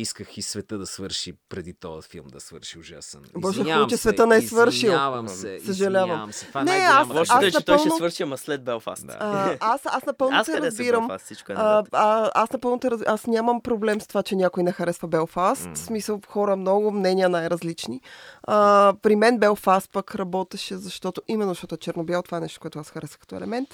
[0.00, 3.20] исках и света да свърши преди този филм да свърши ужасен.
[3.36, 4.86] Боже, хубаво, че се, света не е свършил.
[4.86, 6.32] Извинявам се, Съжалявам.
[6.32, 6.46] се.
[6.46, 9.06] Това е Не, най-голямата аз- Лошото е, че той ще свърши, ама след Белфаст.
[9.06, 9.16] Да.
[9.20, 11.06] А, аз, аз напълно Аз те разбирам.
[11.08, 13.00] Белфаст, всичко е А, а, аз напълно те раз...
[13.06, 15.68] Аз нямам проблем с това, че някой не харесва Белфаст.
[15.74, 18.00] В смисъл, хора много мнения най-различни.
[18.42, 22.78] А, при мен Белфаст пък работеше, защото именно защото е черно-бял, това е нещо, което
[22.78, 23.68] аз харесах като елемент.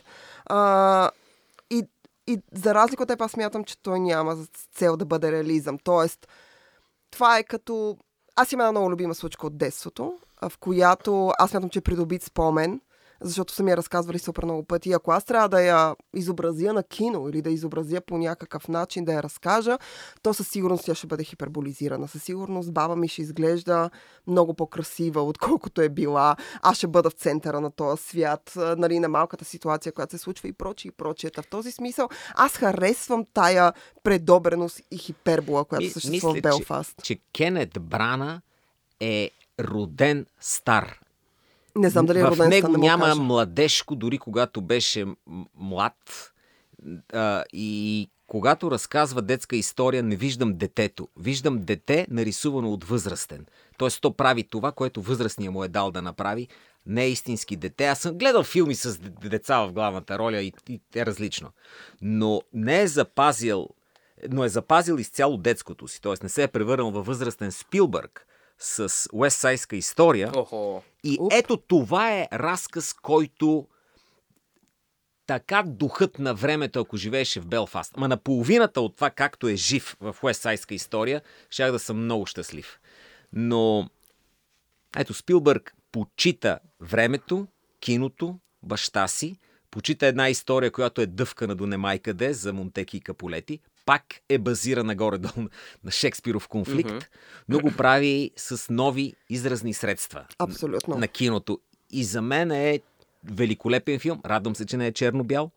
[0.46, 1.10] А,
[2.26, 5.78] и за разлика от теб, аз смятам, че той няма за цел да бъде реализъм.
[5.78, 6.28] Тоест,
[7.10, 7.98] това е като...
[8.36, 12.22] Аз имам една много любима случка от детството, в която аз смятам, че е придобит
[12.22, 12.80] спомен,
[13.24, 14.92] защото са ми я разказвали супер много пъти.
[14.92, 19.12] Ако аз трябва да я изобразя на кино или да изобразя по някакъв начин, да
[19.12, 19.78] я разкажа,
[20.22, 22.08] то със сигурност тя ще бъде хиперболизирана.
[22.08, 23.90] Със сигурност баба ми ще изглежда
[24.26, 26.36] много по-красива, отколкото е била.
[26.62, 30.48] Аз ще бъда в центъра на този свят, нали, на малката ситуация, която се случва
[30.48, 31.30] и прочие, и прочие.
[31.36, 36.94] В този смисъл аз харесвам тая предобреност и хипербола, която Ми- съществува в Белфаст.
[37.02, 38.42] Че, че Кенет Брана
[39.00, 40.98] е роден стар.
[41.76, 43.20] Не знам дали е в роден него стан, не няма кажа.
[43.20, 45.06] младежко, дори когато беше
[45.58, 46.32] млад.
[47.12, 51.08] А, и когато разказва детска история, не виждам детето.
[51.16, 53.46] Виждам дете, нарисувано от възрастен.
[53.78, 56.48] Тоест, то прави това, което възрастния му е дал да направи.
[56.86, 57.86] Не е истински дете.
[57.86, 61.50] Аз съм гледал филми с деца в главната роля и, и е различно.
[62.02, 63.68] Но не е запазил
[64.30, 66.00] но е запазил изцяло детското си.
[66.00, 68.26] Тоест не се е превърнал във възрастен Спилбърг
[68.64, 70.32] с Уестсайска история.
[70.36, 70.82] Охо.
[71.04, 71.32] И Уп.
[71.32, 73.66] ето това е разказ, който
[75.26, 79.56] така духът на времето, ако живееше в Белфаст, ама на половината от това, както е
[79.56, 82.80] жив в Уестсайска история, щях да съм много щастлив.
[83.32, 83.90] Но
[84.96, 87.46] ето Спилбърг почита времето,
[87.80, 89.36] киното, баща си,
[89.70, 94.38] почита една история, която е дъвкана до немай къде за Монтеки и Каполети, пак е
[94.38, 95.48] базирана горе-долу
[95.84, 97.04] на Шекспиров конфликт, Мгм.
[97.48, 100.96] но го прави с нови изразни средства Абсолютно.
[100.96, 101.58] на киното.
[101.90, 102.80] И за мен е
[103.24, 104.20] великолепен филм.
[104.26, 105.50] Радвам се, че не е черно-бял.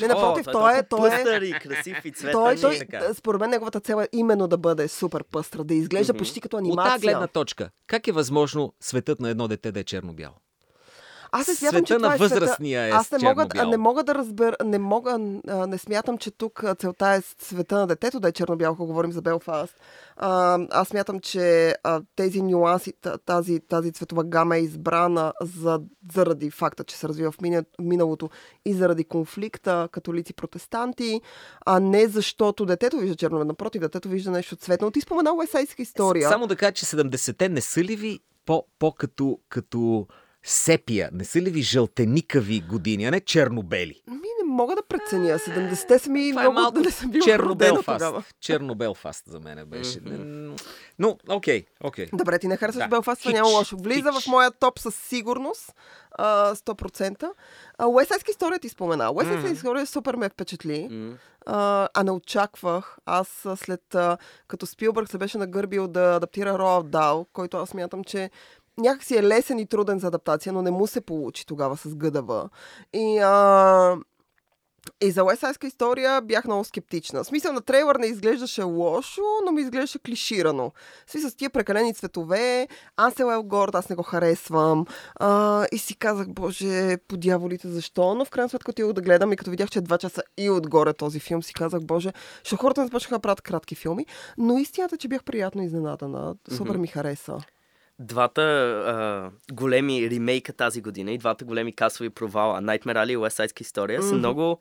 [0.00, 2.32] Не, напротив, той е, той е, Пъстър и красив и цветен.
[2.32, 3.14] той, и- той, така.
[3.14, 6.18] според мен неговата цел е именно да бъде супер пъстра, да изглежда Мгм.
[6.18, 6.98] почти като От тази анимация.
[7.00, 10.34] гледна точка, как е възможно светът на едно дете да е черно-бял?
[11.36, 14.04] Аз не смятам, че Света това на е възрастния е Аз не мога, не мога
[14.04, 15.18] да разбера, не мога,
[15.48, 19.12] а, не смятам, че тук целта е света на детето да е черно-бял, ако говорим
[19.12, 19.74] за Белфаст.
[20.16, 25.80] А, аз смятам, че а, тези нюанси, та- тази, тази цветова гама е избрана за,
[26.14, 28.30] заради факта, че се развива в мина- миналото
[28.64, 31.20] и заради конфликта католици-протестанти,
[31.66, 33.44] а не защото детето вижда черно.
[33.44, 34.90] Напротив, детето вижда нещо цветно.
[34.90, 36.28] Ти спомена Уесайска история.
[36.28, 40.06] Само да кажа, че 70-те не са ли ви по, по-като като
[40.44, 41.10] сепия?
[41.12, 44.02] Не са ли ви жълтеникави години, а не черно-бели?
[44.06, 45.38] Ми не мога да преценя.
[45.38, 47.98] 70-те са ми Това е много малко да не съм била черно родена Белфаст.
[47.98, 48.24] тогава.
[48.40, 50.00] Черно Белфаст за мен беше.
[50.98, 52.06] Но, окей, окей.
[52.12, 52.88] Добре, ти не харесваш Да.
[52.88, 53.76] Белфаст, това Хич, няма лошо.
[53.76, 54.24] Влиза хич.
[54.24, 55.72] в моя топ със сигурност.
[56.12, 57.30] А, 100%.
[57.78, 59.12] А, Уесайска история ти спомена.
[59.12, 60.88] Уесайска история супер ме впечатли.
[60.90, 61.14] М.
[61.46, 62.98] А, а не очаквах.
[63.06, 63.96] Аз след
[64.48, 68.30] като Спилбърг се беше нагърбил да адаптира Роald Дал, който аз мятам, че
[68.78, 72.48] някакси е лесен и труден за адаптация, но не му се получи тогава с ГДВ.
[72.92, 73.96] И а,
[75.00, 77.24] и за Уесайска история бях много скептична.
[77.24, 80.72] В смисъл на трейлър не изглеждаше лошо, но ми изглеждаше клиширано.
[81.06, 84.86] В смисъл с тия прекалени цветове, Ансел Елгорд, аз не го харесвам.
[85.14, 88.14] А, и си казах, боже, по дяволите, защо?
[88.14, 90.50] Но в крайна сметка отидох да гледам и като видях, че е два часа и
[90.50, 94.06] отгоре този филм, си казах, боже, що хората не започнаха да правят кратки филми.
[94.38, 96.34] Но истината, е, че бях приятно изненадана.
[96.56, 97.38] Супер ми хареса.
[97.98, 103.46] Двата а, големи ремейка тази година и двата големи касови провала, Nightmare Alley и West
[103.46, 104.18] Side история, са Мгм.
[104.18, 104.60] много,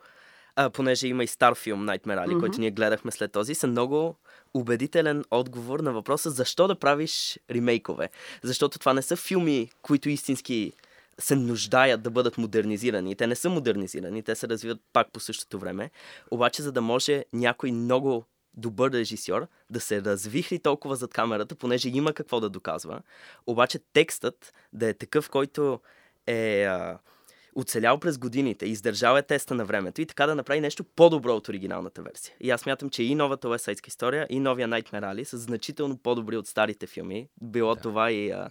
[0.55, 4.15] а, понеже има и стар филм Nightmare Alley, който ние гледахме след този, са много
[4.53, 8.09] убедителен отговор на въпроса защо да правиш ремейкове.
[8.43, 10.71] Защото това не са филми, които истински
[11.19, 13.15] се нуждаят да бъдат модернизирани.
[13.15, 15.91] Те не са модернизирани, те се развиват пак по същото време.
[16.31, 21.89] Обаче, за да може някой много добър режисьор да се развихри толкова зад камерата, понеже
[21.89, 23.01] има какво да доказва.
[23.47, 25.79] Обаче текстът да е такъв, който
[26.27, 26.99] е а,
[27.55, 31.49] оцелял през годините, издържал е теста на времето и така да направи нещо по-добро от
[31.49, 32.35] оригиналната версия.
[32.39, 36.37] И аз мятам, че и новата West история, и новия Nightmare Alley са значително по-добри
[36.37, 37.27] от старите филми.
[37.41, 37.81] Било да.
[37.81, 38.49] това и а,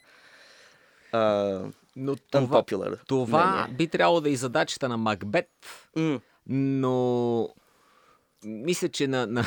[1.12, 1.61] а,
[1.97, 2.65] но това,
[3.07, 5.51] това би трябвало да е и задачата на Макбет,
[5.97, 6.21] mm.
[6.47, 7.49] но
[8.45, 9.45] мисля, че на, на,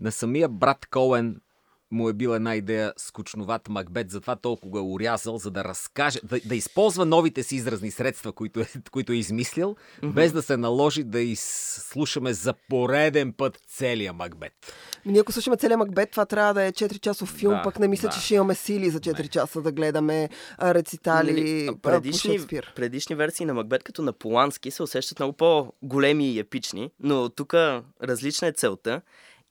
[0.00, 1.40] на самия брат Коен
[1.90, 6.18] му е била една идея скучноват Макбет, затова толкова го е урязал, за да разкаже,
[6.24, 10.12] да, да използва новите си изразни средства, които е, които е измислил, mm-hmm.
[10.12, 14.52] без да се наложи да изслушаме за пореден път целия Макбет.
[15.06, 17.88] Ние ако слушаме целия Макбет, това трябва да е 4 часов филм, да, пък не
[17.88, 18.14] мисля, да.
[18.14, 19.28] че ще имаме сили за 4 не.
[19.28, 20.28] часа да гледаме
[20.62, 22.72] рецитали нали, предишни, Шекспир.
[22.76, 27.54] Предишни версии на Макбет, като на Полански, се усещат много по-големи и епични, но тук
[28.02, 29.00] различна е целта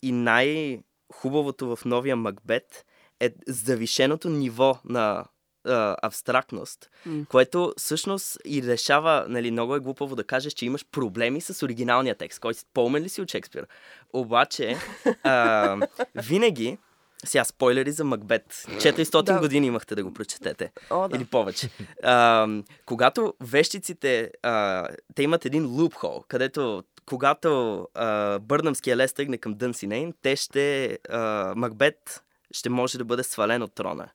[0.02, 0.80] и най-
[1.14, 2.86] хубавото в новия Макбет
[3.20, 5.26] е завишеното ниво на
[5.66, 7.28] а, абстрактност, mm.
[7.28, 12.16] което всъщност и решава, нали, много е глупаво да кажеш, че имаш проблеми с оригиналния
[12.16, 13.68] текст, който по ли си от Шекспир.
[14.14, 14.78] Обаче,
[15.24, 15.78] а,
[16.16, 16.78] винаги,
[17.26, 18.44] сега спойлери за Макбет.
[18.52, 19.40] 400 да.
[19.40, 20.72] години имахте да го прочетете.
[20.90, 21.18] О, да.
[21.18, 21.70] Или повече.
[22.04, 22.48] А,
[22.86, 30.14] когато вещиците, а, те имат един лупхол, където когато а, Бърнамския лес тръгне към Дънсинейн,
[30.22, 30.98] те ще...
[31.10, 34.10] А, Макбет ще може да бъде свален от трона.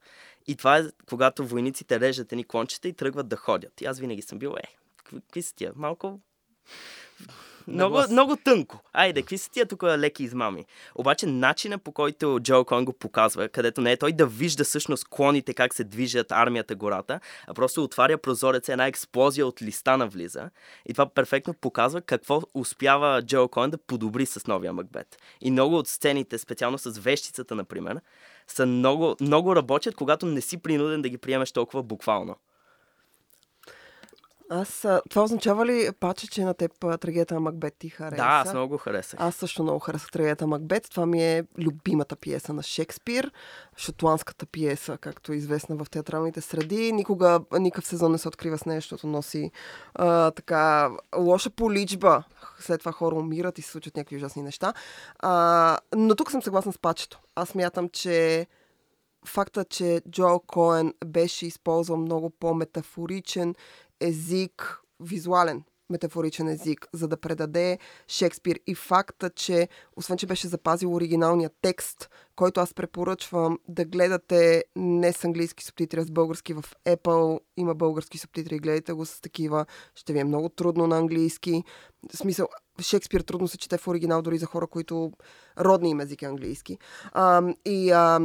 [0.46, 3.80] И това е когато войниците режат едни клончета и тръгват да ходят.
[3.80, 5.72] И аз винаги съм бил, е, какви са тия?
[5.76, 6.20] Малко
[7.68, 8.80] много, много тънко.
[8.92, 10.64] Айде, какви са тия тук леки измами?
[10.94, 15.08] Обаче начина по който Джо Кон го показва, където не е той да вижда всъщност
[15.08, 20.50] клоните как се движат армията гората, а просто отваря прозореца, една експлозия от листа навлиза.
[20.86, 25.18] И това перфектно показва какво успява Джо Кон да подобри с новия Макбет.
[25.40, 28.00] И много от сцените, специално с вещицата, например,
[28.46, 32.36] са много, много работят, когато не си принуден да ги приемеш толкова буквално.
[34.50, 38.22] Аз, това означава ли, Паче, че на теб трагедията на Макбет ти хареса?
[38.22, 39.20] Да, аз много го харесах.
[39.20, 40.90] Аз също много харесах трагедията на Макбет.
[40.90, 43.32] Това ми е любимата пиеса на Шекспир,
[43.76, 46.92] шотландската пиеса, както е известна в театралните среди.
[46.92, 49.50] Никога, никакъв сезон не се открива с нещо, защото носи
[49.94, 52.24] а, така лоша поличба.
[52.58, 54.74] След това хора умират и се случват някакви ужасни неща.
[55.18, 57.20] А, но тук съм съгласна с Пачето.
[57.34, 58.46] Аз мятам, че
[59.26, 63.54] факта, че Джоел Коен беше използвал много по-метафоричен
[64.00, 67.78] език, визуален метафоричен език, за да предаде
[68.08, 74.64] Шекспир и факта, че освен, че беше запазил оригиналния текст, който аз препоръчвам да гледате
[74.76, 77.40] не с английски субтитри, а с български в Apple.
[77.56, 79.66] Има български субтитри, гледайте го с такива.
[79.94, 81.64] Ще ви е много трудно на английски.
[82.12, 82.48] В смисъл,
[82.80, 85.12] Шекспир трудно се чете в оригинал дори за хора, които
[85.58, 86.78] родни им език е английски.
[87.12, 88.20] А, и а,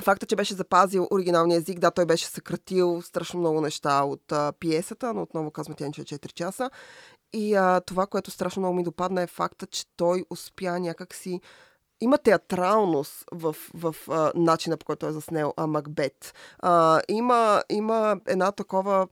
[0.00, 4.52] Факта, че беше запазил оригиналния език, да, той беше съкратил страшно много неща от а,
[4.52, 6.70] пиесата, но отново казвам, тя е 4 часа.
[7.32, 11.40] И а, това, което страшно много ми допадна е факта, че той успя някакси
[12.00, 16.34] има театралност в, в а, начина по който е заснел а, Макбет.
[16.58, 19.08] А, има, има една такова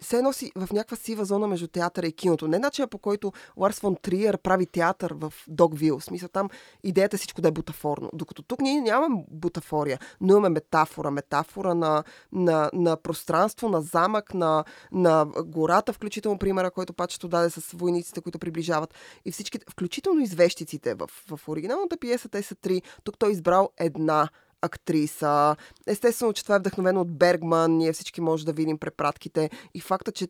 [0.00, 2.48] се носи в някаква сива зона между театъра и киното.
[2.48, 5.98] Не начина по който Ларс фон Триер прави театър в Догвил.
[5.98, 6.48] В смисъл там
[6.82, 8.10] идеята е всичко да е бутафорно.
[8.12, 11.10] Докато тук ние нямаме бутафория, но имаме метафора.
[11.10, 17.50] Метафора на, на, на пространство, на замък, на, на гората, включително примера, който пачето даде
[17.50, 18.94] с войниците, които приближават.
[19.24, 22.82] И всички, включително извещиците в, в оригиналната пиеса, те са три.
[23.04, 24.28] Тук той е избрал една
[24.66, 25.56] актриса.
[25.86, 27.76] Естествено, че това е вдъхновено от Бергман.
[27.76, 29.50] Ние всички може да видим препратките.
[29.74, 30.28] И факта, че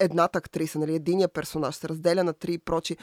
[0.00, 2.96] едната актриса, нали, единия персонаж се разделя на три и прочи.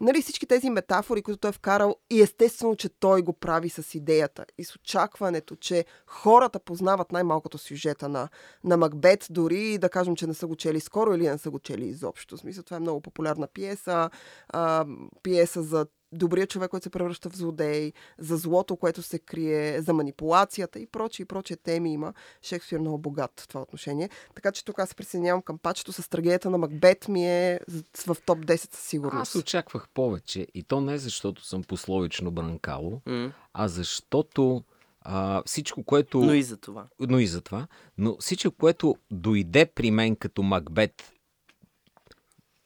[0.00, 3.94] Нали, всички тези метафори, които той е вкарал и естествено, че той го прави с
[3.94, 8.28] идеята и с очакването, че хората познават най-малкото сюжета на,
[8.64, 11.58] на Макбет, дори да кажем, че не са го чели скоро или не са го
[11.58, 12.36] чели изобщо.
[12.36, 14.10] В смисъл, това е много популярна пиеса,
[14.48, 14.86] а,
[15.22, 19.94] пиеса за добрия човек, който се превръща в злодей, за злото, което се крие, за
[19.94, 22.12] манипулацията и прочие, и прочие теми има.
[22.42, 24.10] Шекспир е много богат в това отношение.
[24.34, 27.60] Така че тук аз се присъединявам към пачето с трагедията на Макбет ми е
[28.06, 29.20] в топ 10 със сигурност.
[29.20, 33.32] Аз очаквах повече и то не защото съм пословично бранкало, mm.
[33.52, 34.64] а защото
[35.00, 36.18] а, всичко, което...
[36.18, 36.86] Но и за това.
[37.00, 37.66] Но и за това.
[37.98, 41.12] Но всичко, което дойде при мен като Макбет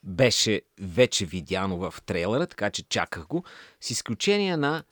[0.05, 3.45] беше вече видяно в трейлера, така че чаках го,
[3.81, 4.85] с изключение на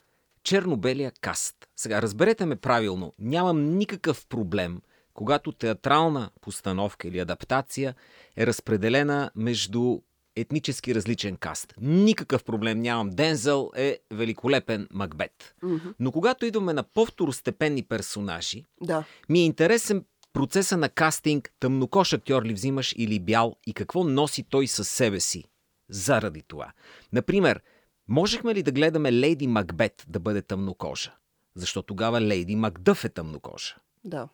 [0.43, 1.55] черно-белия каст.
[1.75, 4.81] Сега, разберете ме правилно, нямам никакъв проблем
[5.13, 7.95] когато театрална постановка или адаптация
[8.37, 9.99] е разпределена между
[10.35, 11.73] етнически различен каст.
[11.81, 13.09] Никакъв проблем нямам.
[13.09, 15.55] Дензел е великолепен Макбет.
[15.63, 15.89] Мгм.
[15.99, 19.03] Но когато идваме на по-второстепенни персонажи, Да.
[19.29, 24.43] ми е интересен процеса на кастинг, тъмнокош актьор ли взимаш или бял и какво носи
[24.43, 25.43] той със себе си
[25.89, 26.71] заради това.
[27.13, 27.61] Например,
[28.07, 31.11] можехме ли да гледаме Лейди Макбет да бъде тъмнокожа?
[31.55, 33.75] Защо тогава Лейди Макдъв е тъмнокожа?
[34.03, 34.27] Да.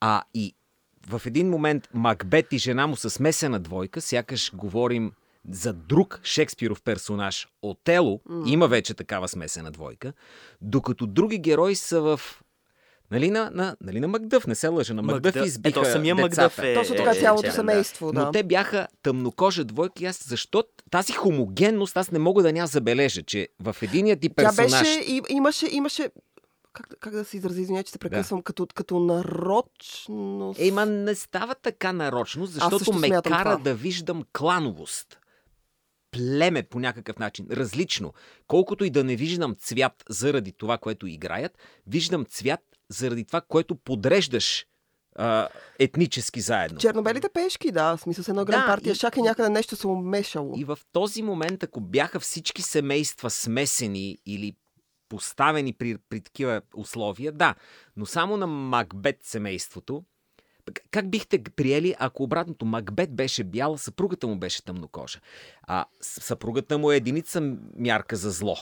[0.00, 0.54] А и
[1.06, 5.12] в един момент Макбет и жена му са смесена двойка, сякаш говорим
[5.50, 10.12] за друг Шекспиров персонаж Отело, има вече такава смесена двойка,
[10.60, 12.20] докато други герои са в
[13.12, 16.16] Нали на, на, нали на Макдъв, не се лъжа, на Макдъв Макдъв- избиха Ето, самия
[16.16, 16.42] децата.
[16.42, 18.20] Макдъв е- Точно е- така, е цялото черен, семейство, да.
[18.20, 22.66] Но те бяха тъмнокожа двойка и аз защо тази хомогенност аз не мога да ня
[22.66, 24.70] забележа, че в единия ти Тя персонаж...
[24.80, 26.10] беше, и, имаше, имаше,
[26.72, 30.54] как, да- как да се изрази, извиня, че се прекъсвам, като, като нарочно...
[30.58, 33.56] Ей, ма не става така нарочно, защото ме кара това.
[33.56, 35.18] да виждам клановост.
[36.10, 38.12] Племе по някакъв начин, различно.
[38.46, 43.74] Колкото и да не виждам цвят заради това, което играят, виждам цвят заради това, което
[43.74, 44.66] подреждаш
[45.16, 46.78] а, етнически заедно.
[46.78, 49.76] Чернобелите пешки, да, в смисъл с една голяма Да, партия, и- шак и някъде нещо
[49.76, 50.54] се умешало.
[50.56, 54.56] И в този момент, ако бяха всички семейства смесени или
[55.08, 57.54] поставени при, при такива условия, да.
[57.96, 60.04] Но само на Макбет семейството,
[60.90, 65.20] как бихте приели, ако обратното Макбет беше бяла, съпругата му беше тъмнокожа?
[65.62, 68.56] А съпругата му е единица мярка за зло.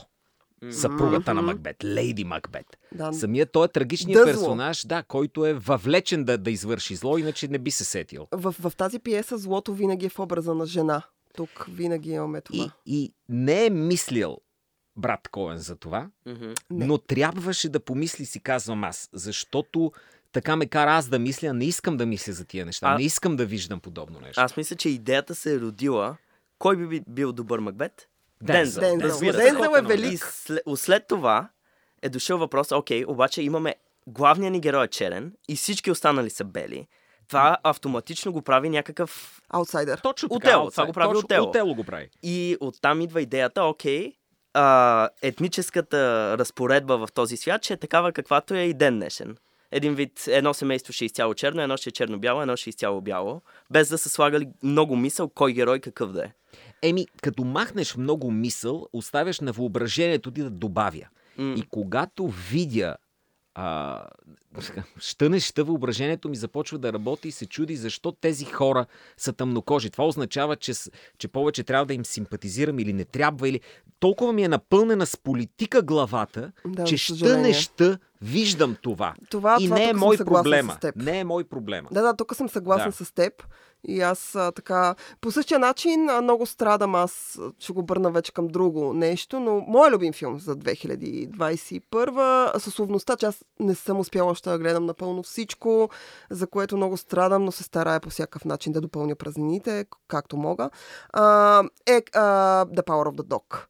[0.70, 1.42] Съпругата на.
[1.42, 2.66] Макбет, Лейди Макбет.
[2.92, 3.12] Да.
[3.12, 7.58] Самият той е трагичният персонаж, да, който е въвлечен да, да извърши зло, иначе не
[7.58, 8.26] би се сетил.
[8.32, 11.02] В, в тази пиеса злото винаги е в образа на жена.
[11.34, 12.72] Тук винаги имаме това.
[12.86, 14.38] И, и не е мислил
[14.96, 16.08] брат Коен за това.
[16.26, 16.86] Не.
[16.86, 19.92] но трябваше да помисли, си казвам аз, защото
[20.32, 23.02] така ме кара аз да мисля, не искам да мисля за тия неща, А- не
[23.04, 24.40] искам да виждам подобно нещо.
[24.40, 26.16] Аз мисля, че идеята се е родила.
[26.58, 28.08] Кой би би- бил добър Макбет?
[28.43, 28.80] Дензел.
[28.80, 29.32] Дензел.
[29.32, 30.12] Дензел е велик.
[30.12, 31.49] И след, след това
[32.03, 33.74] е дошъл въпрос, окей, обаче имаме
[34.07, 36.86] главният ни герой е черен и всички останали са бели.
[37.28, 39.41] Това автоматично го прави някакъв...
[39.49, 39.99] Аутсайдер.
[39.99, 40.36] Точно така.
[40.36, 41.49] Отело, това го прави Точно Отело.
[41.49, 42.09] Отело го прави.
[42.22, 44.12] И оттам идва идеята, окей,
[44.55, 49.36] а, етническата разпоредба в този свят ще е такава каквато е и ден днешен.
[49.72, 52.70] Един вид, едно семейство ще е изцяло черно, едно ще е черно-бяло, едно ще е
[52.70, 56.32] изцяло бяло, без да са слагали много мисъл кой герой какъв да е.
[56.82, 61.04] Еми, като махнеш много мисъл, оставяш на въображението ти да добавя.
[61.38, 61.54] М.
[61.56, 62.96] И когато видя
[63.54, 64.02] а,
[64.98, 69.90] ща неща, въображението ми започва да работи и се чуди защо тези хора са тъмнокожи.
[69.90, 70.72] Това означава, че,
[71.18, 73.48] че повече трябва да им симпатизирам или не трябва.
[73.48, 73.60] Или...
[74.00, 77.42] Толкова ми е напълнена с политика главата, Да, че за ща съжаление.
[77.42, 79.14] неща виждам това.
[79.30, 80.78] Това, и това не е мой проблема.
[80.96, 81.88] Не е мой проблема.
[81.92, 83.04] Да, да, тук съм съгласна Да.
[83.04, 83.32] с теб.
[83.84, 84.94] И аз а, така...
[85.20, 86.94] По същия начин а, много страдам.
[86.94, 92.66] Аз ще го бърна вече към друго нещо, но моят любим филм за 2021 с
[92.66, 95.90] условността, че аз не съм успяла още да гледам напълно всичко,
[96.30, 100.70] за което много страдам, но се старая по всякакъв начин да допълня празнините, както мога,
[101.12, 103.64] а, е а, The Power of the Dog.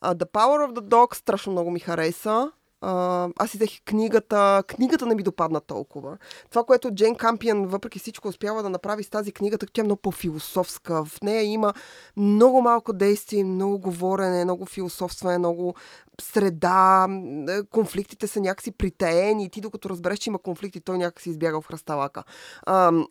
[0.00, 2.52] А, The Power of the Dog страшно много ми хареса.
[2.80, 4.62] А, аз си взех книгата.
[4.66, 6.18] Книгата не ми допадна толкова.
[6.50, 10.00] Това, което Джейн Кампиан, въпреки всичко, успява да направи с тази книга, тя е много
[10.00, 11.04] по-философска.
[11.04, 11.72] В нея има
[12.16, 15.74] много малко действие, много говорене, много философстване, много
[16.20, 17.06] среда.
[17.48, 19.44] е, Конфликтите са някакси притаени.
[19.44, 22.24] И ти, докато разбереш, че има конфликти, той някакси избяга в хръсталака.
[22.66, 23.06] Ам,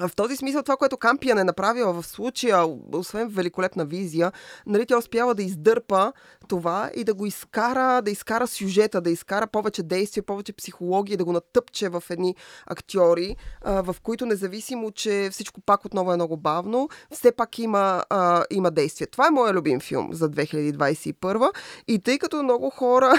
[0.00, 4.32] в този смисъл, това, което Кампиан е направила в случая, освен великолепна визия,
[4.66, 6.12] нали, тя успява да издърпа
[6.48, 11.24] това и да го изкара, да изкара сюжета, да изкара повече действие, повече психология, да
[11.24, 12.34] го натъпче в едни
[12.66, 18.04] актьори, а, в които независимо, че всичко пак отново е много бавно, все пак има,
[18.10, 19.06] а, има действие.
[19.06, 21.50] Това е моя любим филм за 2021
[21.88, 23.12] и тъй като много хора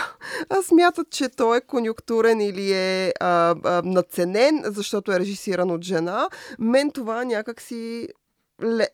[0.67, 6.29] смятат, че той е конюнктурен или е а, а, надценен, защото е режисиран от жена,
[6.69, 8.07] мен това някак си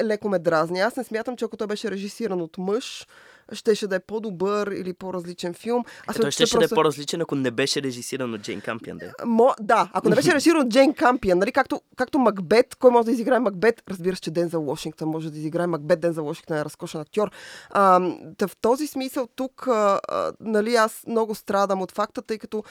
[0.04, 0.80] леко ме дразни.
[0.80, 3.08] Аз не смятам, че ако той беше режисиран от мъж,
[3.52, 5.84] щеше да е по-добър или по-различен филм.
[5.86, 8.62] Аз Той смятам, ще, че ще да е по-различен, ако не беше режисиран от Джейн
[8.62, 8.98] Кампиан.
[8.98, 9.06] Да.
[9.06, 9.10] е.
[9.26, 13.06] Мо, да, ако не беше режисиран от Джейн Кампиан, нали, както, както Макбет, кой може
[13.06, 13.84] да изиграе Макбет?
[13.90, 16.00] Разбира се, че Дензел Вашингтон може да изиграе Макбет.
[16.00, 17.32] Дензел Вашингтон е разкошен актьор.
[17.70, 22.38] А, да, в този смисъл тук, а, а, нали, аз много страдам от факта, тъй
[22.38, 22.64] като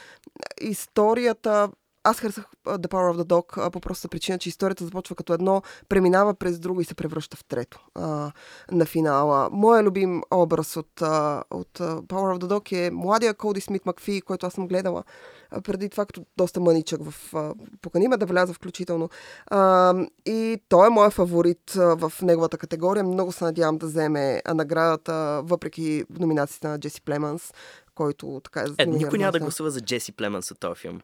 [0.60, 1.68] историята
[2.04, 5.62] аз харесах The Power of the Dog по простата причина, че историята започва като едно,
[5.88, 8.32] преминава през друго и се превръща в трето а,
[8.72, 9.48] на финала.
[9.52, 14.20] Моя любим образ от, а, от Power of the Dog е младия Коди Смит Макфи,
[14.20, 15.04] който аз съм гледала
[15.62, 19.08] преди това като доста мъничък в а, поканима да вляза включително.
[19.46, 19.94] А,
[20.26, 23.04] и той е моят фаворит в неговата категория.
[23.04, 27.52] Много се надявам да вземе наградата, въпреки номинациите на Джеси Племанс,
[27.94, 31.00] който така е Е, никой няма да гласува за Джеси Племанс от този филм.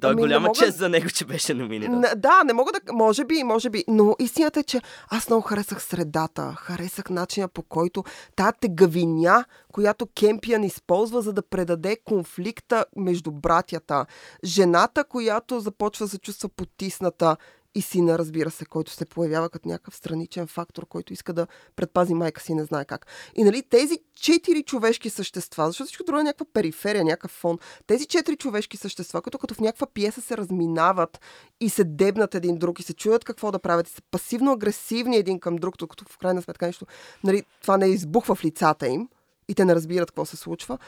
[0.00, 2.00] Той е Ами, не голяма мога- чест за него, че беше номиниран.
[2.00, 2.92] Не, да, не мога да.
[2.92, 3.84] Може би, може би.
[3.88, 6.54] Но истината е, че аз много харесах средата.
[6.58, 8.04] Харесах начина по който
[8.36, 14.06] тази тегавиня, която Кемпиан използва, за да предаде конфликта между братята.
[14.44, 17.36] Жената, която започва да се чувства потисната
[17.74, 21.46] и сина, разбира се, който се появява като някакъв страничен фактор, който иска да
[21.76, 23.06] предпази майка си, не знае как.
[23.34, 28.06] И нали, тези четири човешки същества, защото всичко друго е някаква периферия, някакъв фон, тези
[28.06, 31.20] четири човешки същества, които като в някаква пиеса се разминават
[31.60, 35.40] и се дебнат един друг и се чуят какво да правят и са пасивно-агресивни един
[35.40, 36.86] към друг, докато в крайна сметка нещо,
[37.24, 39.08] нали, това не избухва в лицата им
[39.48, 40.78] и те не разбират какво се случва.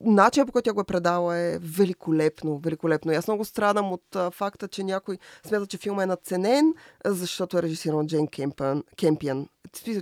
[0.00, 3.12] Начинът по който тя го е предала е великолепно, великолепно.
[3.12, 6.74] И аз много страдам от а, факта, че някой смята, че филма е надценен,
[7.04, 8.84] а, защото е режисиран от Джейн Кемпиан.
[8.96, 9.48] Кемпиан.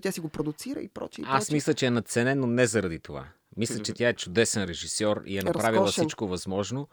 [0.02, 1.22] Тя си го продуцира и прочие.
[1.22, 3.24] и Аз мисля, че е надценен, но не заради това.
[3.56, 6.04] Мисля, че тя е чудесен режисьор и е направила Разкошен.
[6.04, 6.88] всичко възможно.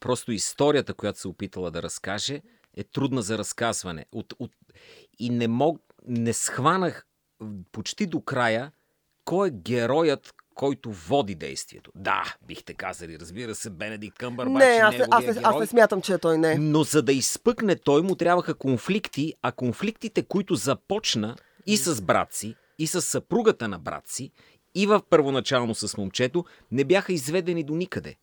[0.00, 2.42] Просто историята, която се опитала да разкаже,
[2.76, 4.06] е трудна за разказване.
[4.12, 4.52] От, от...
[5.18, 7.06] И не мог, не схванах
[7.72, 8.72] почти до края
[9.24, 11.92] кой е героят, който води действието.
[11.94, 15.60] Да, бихте казали, разбира се, Бенедикт Къмбърбач Не, аз, аз, аз герой.
[15.60, 16.58] не смятам, че той не е.
[16.58, 21.36] Но за да изпъкне той му трябваха конфликти, а конфликтите, които започна
[21.66, 24.30] и с брат си, и с съпругата на брат си,
[24.74, 28.16] и в първоначално с момчето, не бяха изведени до никъде.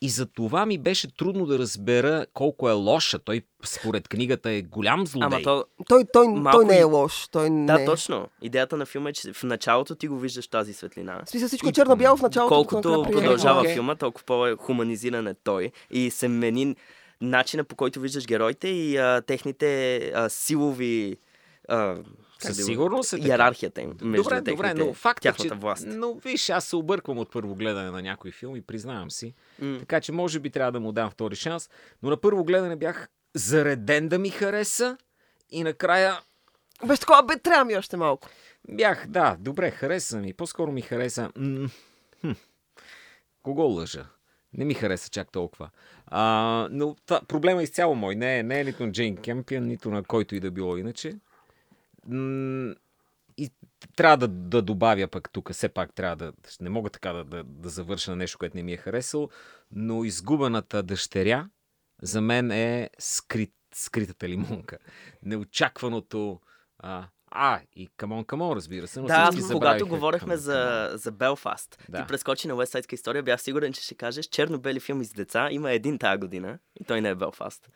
[0.00, 3.18] И за това ми беше трудно да разбера колко е лоша.
[3.18, 5.26] Той, според книгата, е голям злодей.
[5.26, 7.28] Ама то, Той, той, Малко той не и- е лош.
[7.28, 7.84] Той не да, е.
[7.84, 8.28] точно.
[8.42, 11.20] Идеята на филма е, че в началото ти го виждаш тази светлина.
[11.24, 12.54] В смисъл всичко е черно-бяло в началото.
[12.54, 13.74] Колкото продължава Окей.
[13.74, 15.72] филма, толкова по-хуманизиран е той.
[15.90, 16.76] И се мени
[17.20, 21.16] начина по който виждаш героите и а, техните а, силови...
[21.68, 21.96] А,
[22.38, 23.28] Със да сигурност е така.
[23.28, 25.48] Иерархията им между Добре, техните, добре, но факт е, че...
[25.48, 25.84] власт.
[25.88, 29.34] Но виж, аз се обърквам от първо гледане на някои филми, признавам си.
[29.58, 29.78] М.
[29.78, 31.70] Така че може би трябва да му дам втори шанс.
[32.02, 34.96] Но на първо гледане бях зареден да ми хареса
[35.50, 36.18] и накрая
[36.86, 38.28] Беше такова, бе, трябва ми още малко.
[38.68, 40.32] бях, да, добре, хареса ми.
[40.32, 41.30] По-скоро ми хареса...
[42.20, 42.30] Хм,
[43.42, 44.06] кого лъжа?
[44.52, 45.70] Не ми хареса чак толкова.
[46.06, 48.14] А, но та, проблема е изцяло мой.
[48.14, 51.14] Не, е- не е нито на Джейн Кемпион, нито на който и да било иначе.
[53.38, 53.50] И
[53.96, 56.32] трябва да, да добавя пък тук, все пак трябва да...
[56.60, 59.30] Не мога така да, да, да завърша на нещо, което не ми е харесало,
[59.70, 61.48] но изгубената дъщеря
[62.02, 64.78] за мен е скрит, скритата лимонка.
[65.22, 66.40] Неочакваното...
[66.78, 69.00] А, а и камон, камон, разбира се.
[69.00, 70.96] Но Да, аз, когато говорихме Come On, за, Come On.
[70.96, 71.98] за Белфаст, Да.
[71.98, 75.48] ти прескочи на Уестсайдска история, бях сигурен, че ще кажеш черно-бели филми с деца.
[75.50, 77.70] Има един тази година и той не е Белфаст.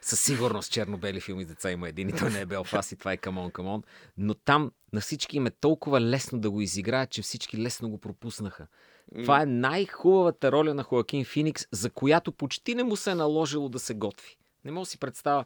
[0.00, 3.12] Със сигурност черно-бели филми с деца има един и той не е Белфаст и това
[3.12, 3.82] е Камон, Камон.
[4.16, 7.98] Но там на всички им е толкова лесно да го изиграят, че всички лесно го
[7.98, 8.66] пропуснаха.
[9.14, 13.68] Това е най-хубавата роля на Хоакин Феникс, за която почти не му се е наложило
[13.68, 14.36] да се готви.
[14.64, 15.44] Не мога да си представя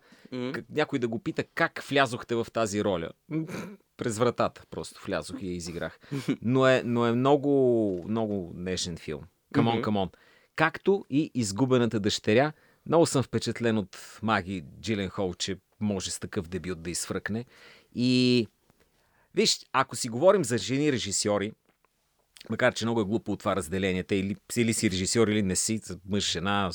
[0.53, 3.11] как, някой да го пита как влязохте в тази роля.
[3.97, 5.99] През вратата просто влязох и я изиграх.
[6.43, 9.23] Но е, но е много, много нежен филм.
[9.55, 10.11] Камон, камон.
[10.57, 12.53] Както и Изгубената дъщеря.
[12.87, 17.45] Много съм впечатлен от Маги Джилен Хол, че може с такъв дебют да изфръкне.
[17.95, 18.47] И
[19.35, 21.53] виж, ако си говорим за жени режисьори,
[22.51, 25.57] макар че много е глупо от това разделение, те или, или си режисьор, или не
[25.57, 26.71] си, мъж, жена,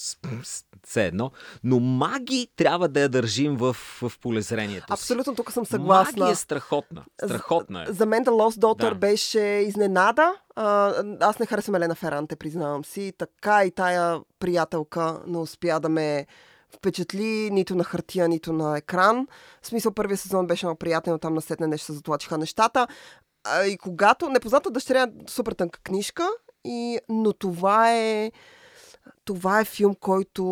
[0.85, 1.31] все едно,
[1.63, 4.93] но Маги трябва да я държим в, в полезрението си.
[4.93, 6.25] Абсолютно, тук съм съгласна.
[6.25, 7.05] Маги е страхотна.
[7.25, 7.93] Страхотна е.
[7.93, 8.95] За мен The Lost Daughter Да.
[8.95, 10.33] беше изненада.
[10.55, 13.13] А, аз не харесвам Елена Феранте, признавам си.
[13.17, 16.25] Така и тая приятелка не успя да ме
[16.75, 19.27] впечатли нито на хартия, нито на екран.
[19.61, 22.87] В смисъл, първия сезон беше много приятен, но там насетне нещо се затлачиха нещата.
[23.47, 24.29] А, и когато...
[24.29, 26.27] Непозната дъщеря е супер тънка книжка,
[26.65, 28.31] и, но това е...
[29.25, 30.43] Това е филм, който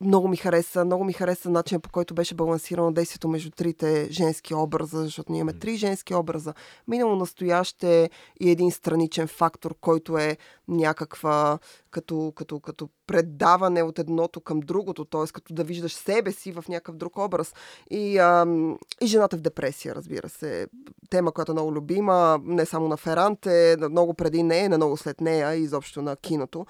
[0.00, 0.84] много ми хареса.
[0.84, 5.40] Много ми хареса начинът по който беше балансирано действието между трите женски образа, защото ние
[5.40, 6.54] имаме три женски образа.
[6.88, 10.36] Минало, настояще и един страничен фактор, който е
[10.70, 11.58] някаква
[11.90, 15.32] като, като, като предаване от едното към другото, т.е.
[15.32, 17.54] като да виждаш себе си в някакъв друг образ.
[17.90, 20.66] И, ам, и жената в депресия, разбира се.
[21.10, 25.20] Тема, която е много любима, не само на Феранте, много преди нея, не много след
[25.20, 26.66] нея, и изобщо на киното.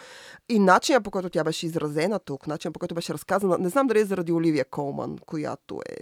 [0.48, 3.58] И начинът по който тя беше изразена тук, начин по който беше разказана.
[3.58, 5.96] Не знам дали е заради Оливия Колман, която е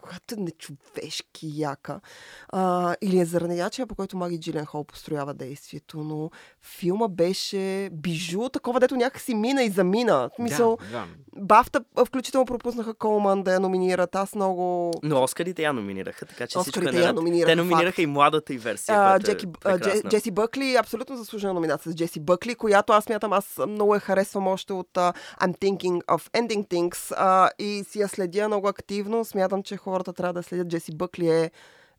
[0.00, 2.00] която е нечовешки яка.
[2.48, 6.30] А, или е заради начина, по който Маги Джилен Хол построява действието, но
[6.62, 10.30] филма беше бижу, такова, дето някакси мина и замина.
[10.32, 11.04] В Смисъл, Да, да.
[11.36, 14.14] Бафта включително пропуснаха Колман да я номинират.
[14.14, 14.92] Аз много...
[15.02, 17.98] Но Оскарите я номинираха, така че е Оскарите я номинираха, Те номинираха факт.
[17.98, 20.08] и младата и версия, А, която Джеки, е Дже-.
[20.10, 24.46] Джеси Бъкли, абсолютно заслужена номинация с Джеси Бъкли, която аз мятам, аз много я харесвам
[24.46, 29.24] още от а, I'm Thinking of Ending Things а, и си я следя много активно.
[29.24, 30.68] Смятам, че хората трябва да следят.
[30.68, 31.50] Джеси Бъкли е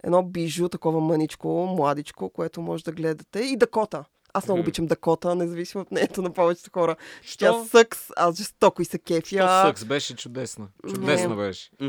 [0.04, 3.40] едно бижу, такова мъничко, младичко, което може да гледате.
[3.40, 4.04] И Дакота.
[4.34, 6.96] Аз много обичам Дакота, независимо от мнението на повечето хора.
[7.22, 7.38] Що?
[7.38, 9.64] Тя съкс, аз жестоко и се Що кефя.
[9.68, 10.68] съкс беше чудесна.
[10.90, 11.70] Чудесна беше.
[11.82, 11.88] Е,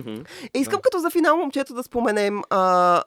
[0.55, 0.83] искам Да.
[0.83, 3.03] като за финал момчето да споменем а,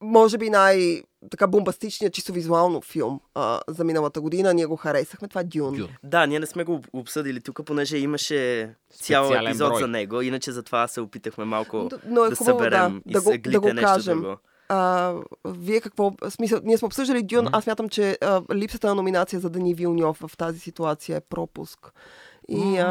[0.00, 4.54] може би най- така бомбастичният чисто визуално филм а, за миналата година.
[4.54, 5.28] Ние го харесахме.
[5.28, 5.74] Това е Дюн.
[5.74, 5.88] Дюн.
[6.02, 9.80] Да, ние не сме го обсъдили тук, понеже имаше цял Специален епизод брой.
[9.80, 10.22] за него.
[10.22, 13.32] Иначе затова се опитахме малко Н- Но е да хубаво съберем да, и да, го,
[13.44, 14.20] да го нещо кажем.
[14.20, 14.36] друго.
[14.68, 15.14] А,
[15.46, 16.12] вие какво...
[16.28, 17.44] Смисъл, ние сме обсъждали Дюн.
[17.44, 17.54] Мгм.
[17.54, 21.92] Аз мятам, че а, липсата на номинация за Дани Вилньов в тази ситуация е пропуск.
[22.48, 22.86] И а,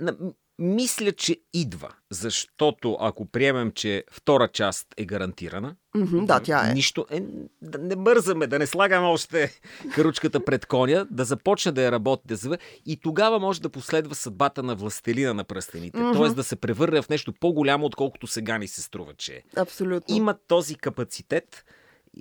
[0.00, 6.40] На- м- Мисля, че идва, защото ако приемем, че втора част е гарантирана, мгм, да,
[6.40, 6.74] тя е.
[6.74, 7.06] Нищо.
[7.10, 7.22] Е,
[7.62, 9.60] да не бързаме, да не слагаме още
[9.94, 14.14] каручката пред коня, да започне да я работи, да заве, и тогава може да последва
[14.14, 15.98] съдбата на властелина на пръстените.
[15.98, 16.12] Мгм.
[16.12, 16.28] Т.е.
[16.28, 19.42] да се превърне в нещо по-голямо, отколкото сега ни се струва, че е.
[19.56, 20.16] Абсолютно.
[20.16, 21.64] Има този капацитет,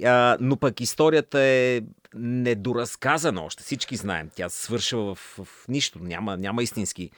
[0.05, 1.81] а, но пък историята е
[2.15, 3.63] недоразказана още.
[3.63, 4.29] Всички знаем.
[4.35, 5.99] Тя свършва в, в нищо.
[5.99, 7.11] Няма, няма истински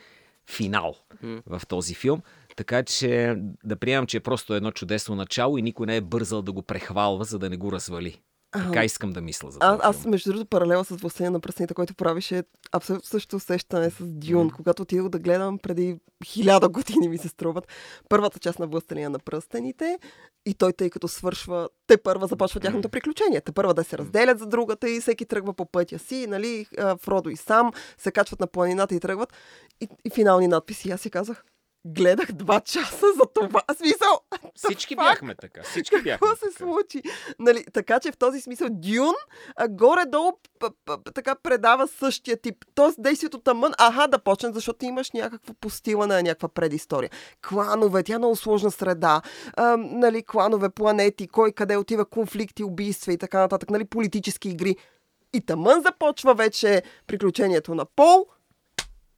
[0.49, 1.41] финал М.
[1.45, 2.21] в този филм.
[2.55, 6.41] Така че да приемам, че е просто едно чудесно начало и никой не е бързал
[6.41, 8.21] да го прехвалва, за да не го развали.
[8.53, 11.73] Така искам да мисля за А, този аз, между другото, паралела с Властелина на пръстените,
[11.73, 14.45] който правише абсолютно същото усещане с Дюн.
[14.45, 14.55] Мгм.
[14.55, 17.67] Когато отидох да гледам преди хиляда години ми се струват
[18.09, 19.99] първата част на Властелина на пръстените
[20.45, 23.41] и той, тъй като свършва, те първа започва тяхното приключение.
[23.41, 26.65] Те първа да се разделят за другата и всеки тръгва по пътя си, нали,
[27.01, 29.33] Фродо и сам се качват на планината и тръгват.
[29.81, 30.91] И, и финални надписи.
[30.91, 31.43] Аз си казах,
[31.85, 33.61] гледах два часа за това.
[33.77, 34.19] Смисъл,
[34.55, 35.63] Всички бяхме така.
[35.63, 36.57] Всички бяхме какво се така.
[36.57, 37.01] случи?
[37.39, 39.13] Нали, така че в този смисъл Дюн
[39.55, 42.65] а, горе-долу п- п- п- така предава същия тип.
[42.75, 47.09] Тоест действието тъмън, аха да почне, защото ти имаш някакво постилане, някаква предистория.
[47.49, 49.21] Кланове, тя е много сложна среда,
[49.57, 54.75] а, нали, кланове, планети, кой къде отива, конфликти, убийства и така нататък, нали, политически игри.
[55.33, 58.25] И тъмън започва вече приключението на Пол,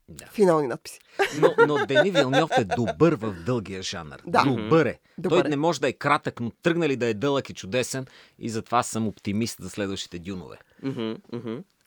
[0.09, 0.25] Да.
[0.25, 0.99] финални надписи.
[1.39, 4.21] Но, но Дени Вилньов е добър в дългия жанр.
[4.27, 4.43] Да.
[4.43, 4.99] Добър е.
[5.17, 5.49] Добър Той е.
[5.49, 8.05] не може да е кратък, но тръгнали да е дълъг и чудесен
[8.39, 10.57] и затова съм оптимист за следващите дюнове.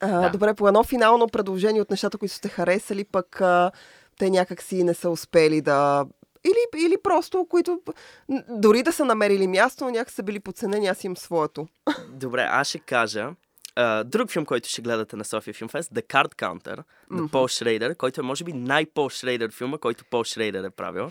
[0.00, 0.30] А, Да.
[0.30, 3.70] Добре, по едно финално предложение от нещата, които сте харесали, пък а,
[4.18, 6.06] те някак си не са успели да...
[6.44, 7.80] Или, или просто, които
[8.48, 11.68] дори да са намерили място, но някак са били подценени, аз имам своето.
[12.08, 13.30] Добре, аз ще кажа.
[14.04, 17.96] Друг филм, който ще гледате на София Филм Фест, The Card Counter, на Пол Шрейдер,
[17.96, 21.10] който е може би най-Пол Шрейдер филма, който Пол Шрейдер е правил.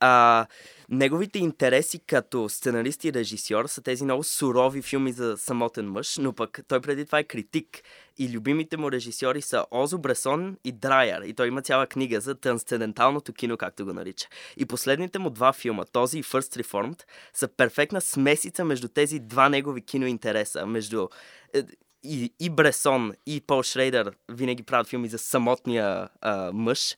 [0.00, 0.46] А,
[0.88, 6.32] неговите интереси като сценарист и режисьор са тези много сурови филми за самотен мъж, но
[6.32, 7.82] пък той преди това е критик.
[8.20, 11.22] И любимите му режисьори са Озо Бресон и Драйер.
[11.22, 14.28] И той има цяла книга за трансценденталното кино, както го нарича.
[14.56, 17.02] И последните му два филма, този и First Reformed,
[17.34, 20.66] са перфектна смесица между тези два негови киноинтереса.
[20.66, 21.08] Между
[21.54, 21.62] е,
[22.02, 26.96] и, и Бресон, и Пол Шрейдер винаги правят филми за самотния а, мъж.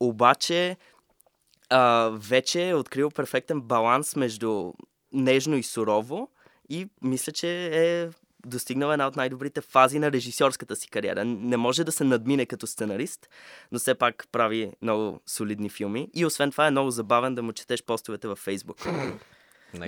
[0.00, 0.76] Обаче
[1.70, 4.72] а, вече е открил перфектен баланс между
[5.12, 6.28] нежно и сурово
[6.68, 8.08] и мисля, че е
[8.46, 11.24] достигнал една от най-добрите фази на режисьорската си кариера.
[11.24, 13.28] Не може да се надмине като сценарист,
[13.72, 16.08] но все пак прави много солидни филми.
[16.14, 18.86] И освен това е много забавен да му четеш постовете във Фейсбук.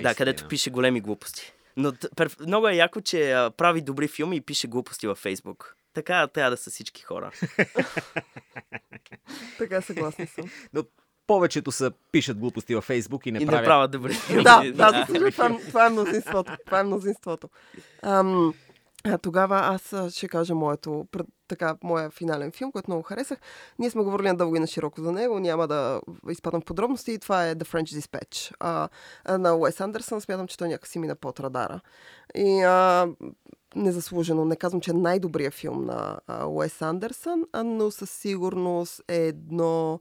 [0.01, 1.53] Да, където пише големи глупости.
[1.77, 1.93] Но
[2.39, 5.75] много е яко, че а, прави добри филми и пише глупости във Фейсбук.
[5.93, 7.31] Така трябва да са всички хора.
[9.57, 10.49] Така съгласна съм.
[10.73, 10.83] Но
[11.27, 13.65] повечето са пишат глупости във Фейсбук и не и не правят.
[13.65, 14.43] правят добри филми.
[14.43, 16.51] да, да, съжаление, това, е- това е мнозинството.
[16.65, 17.49] Това е мнозинството.
[18.01, 18.53] Ам,
[19.03, 21.07] а, тогава аз ще кажа моето,
[21.47, 23.39] така, моя финален филм, който много харесах.
[23.79, 27.19] Ние сме говорили надълго и на широко за него, няма да изпадам в подробности.
[27.19, 28.89] Това е The French Dispatch а,
[29.25, 30.21] а, на Уес Андерсън.
[30.21, 31.79] Смятам, че той някакси мина под радара.
[32.35, 33.07] И а,
[33.75, 34.45] незаслужено.
[34.45, 39.17] Не казвам, че е най-добрият филм на а, Уес Андерсън, а, но със сигурност е
[39.17, 39.99] едно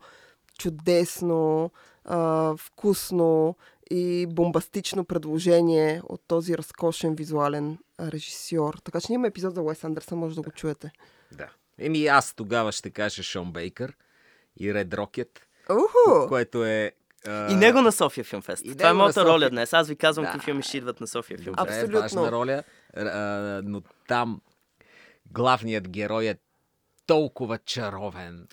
[0.59, 1.71] чудесно,
[2.05, 3.57] а, вкусно
[3.91, 8.75] и бомбастично предложение от този разкошен визуален режисьор.
[8.85, 10.91] Така че ние имаме епизод за Уес Андерсън, може да го чуете.
[11.33, 11.49] Да.
[11.79, 13.97] Еми, аз тогава ще кажа Шон Бейкър
[14.57, 16.29] и Ред Рокет, Уху!
[16.29, 16.93] което е...
[17.27, 18.65] И него на София Филмфест.
[18.65, 19.33] и Това е моята София.
[19.35, 19.73] роля днес.
[19.73, 20.31] Аз ви казвам Да.
[20.31, 21.57] какви филми ще идват на София Филмфест.
[21.59, 22.01] Добре, Абсолютно.
[22.01, 22.63] важна роля,
[22.97, 23.05] а,
[23.65, 24.41] но там
[25.31, 26.35] главният герой е
[27.07, 28.49] толкова чаровен.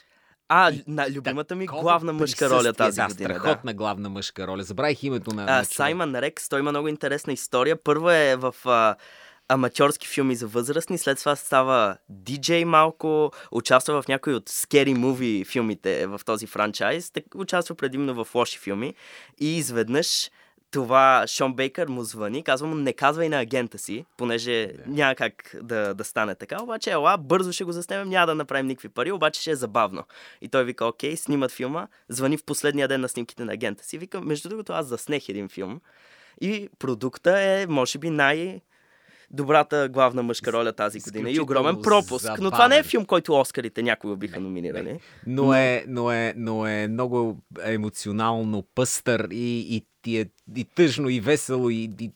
[0.56, 3.30] А, на, любимата ми главна мъжка роля тази да, година.
[3.30, 3.40] Да.
[3.40, 4.64] страхотна главна мъжка роля.
[4.64, 5.44] Забравих името на...
[5.44, 5.66] А, на.
[5.66, 7.76] Саймън Рекс, той има много интересна история.
[7.84, 8.96] Първо е в а,
[9.48, 15.46] аматьорски филми за възрастни, след това става диджей малко, участва в някои от Scary Movie
[15.46, 18.94] филмите в този франчайз, так, участва предимно в лоши филми
[19.40, 20.30] и изведнъж
[20.74, 25.56] това Шон Бейкър му звъни, казва му не казвай на агента си, понеже няма как
[25.62, 29.12] да, да стане така, обаче ела, бързо ще го заснемем, няма да направим никакви пари,
[29.12, 30.04] обаче ще е забавно.
[30.42, 33.98] И той вика, окей, снимат филма, звъни в последния ден на снимките на агента си,
[33.98, 35.82] вика, между другото аз заснех един филм
[36.42, 38.62] и продукта е, може би, най-
[39.34, 42.30] добрата главна мъжка роля тази година и огромен пропуск.
[42.40, 45.00] Но това не е филм, който Оскарите някога биха номинирали.
[45.28, 50.26] Но е, но, е, но е много емоционално пъстър и, и ти е
[50.56, 52.12] и тъжно, и весело, и, и,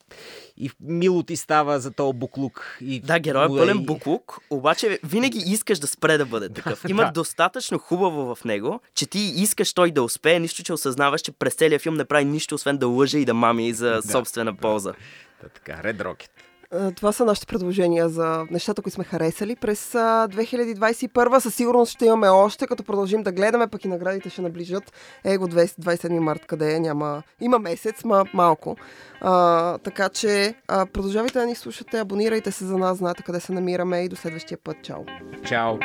[0.57, 2.77] и мило ти става за този буклук.
[2.81, 6.85] И, Да, герой е му пълен буклук, обаче винаги искаш да спре да бъде такъв.
[6.89, 7.11] Има Да.
[7.11, 11.53] достатъчно хубаво в него, че ти искаш той да успее, нищо, че осъзнаваш, че през
[11.55, 14.93] целия филм не прави нищо, освен да лъже и да мами за собствена полза.
[15.41, 16.31] Та, така, Ред Рокет.
[16.73, 19.55] Е, това са нашите предложения за нещата, които сме харесали.
[19.55, 24.41] През 2021 със сигурност ще имаме още, като продължим да гледаме, пък и наградите ще
[24.41, 24.93] наближат.
[25.23, 26.75] Его 27 март, къде?
[26.75, 26.79] Е?
[26.79, 27.23] Няма...
[27.41, 28.75] Има месец, ма малко.
[29.21, 33.53] А, така че а, продължавайте да ни слушате, абонирайте се за нас, знаете къде се
[33.53, 34.77] намираме и до следващия път.
[34.83, 35.03] Чао!
[35.45, 35.77] Чао!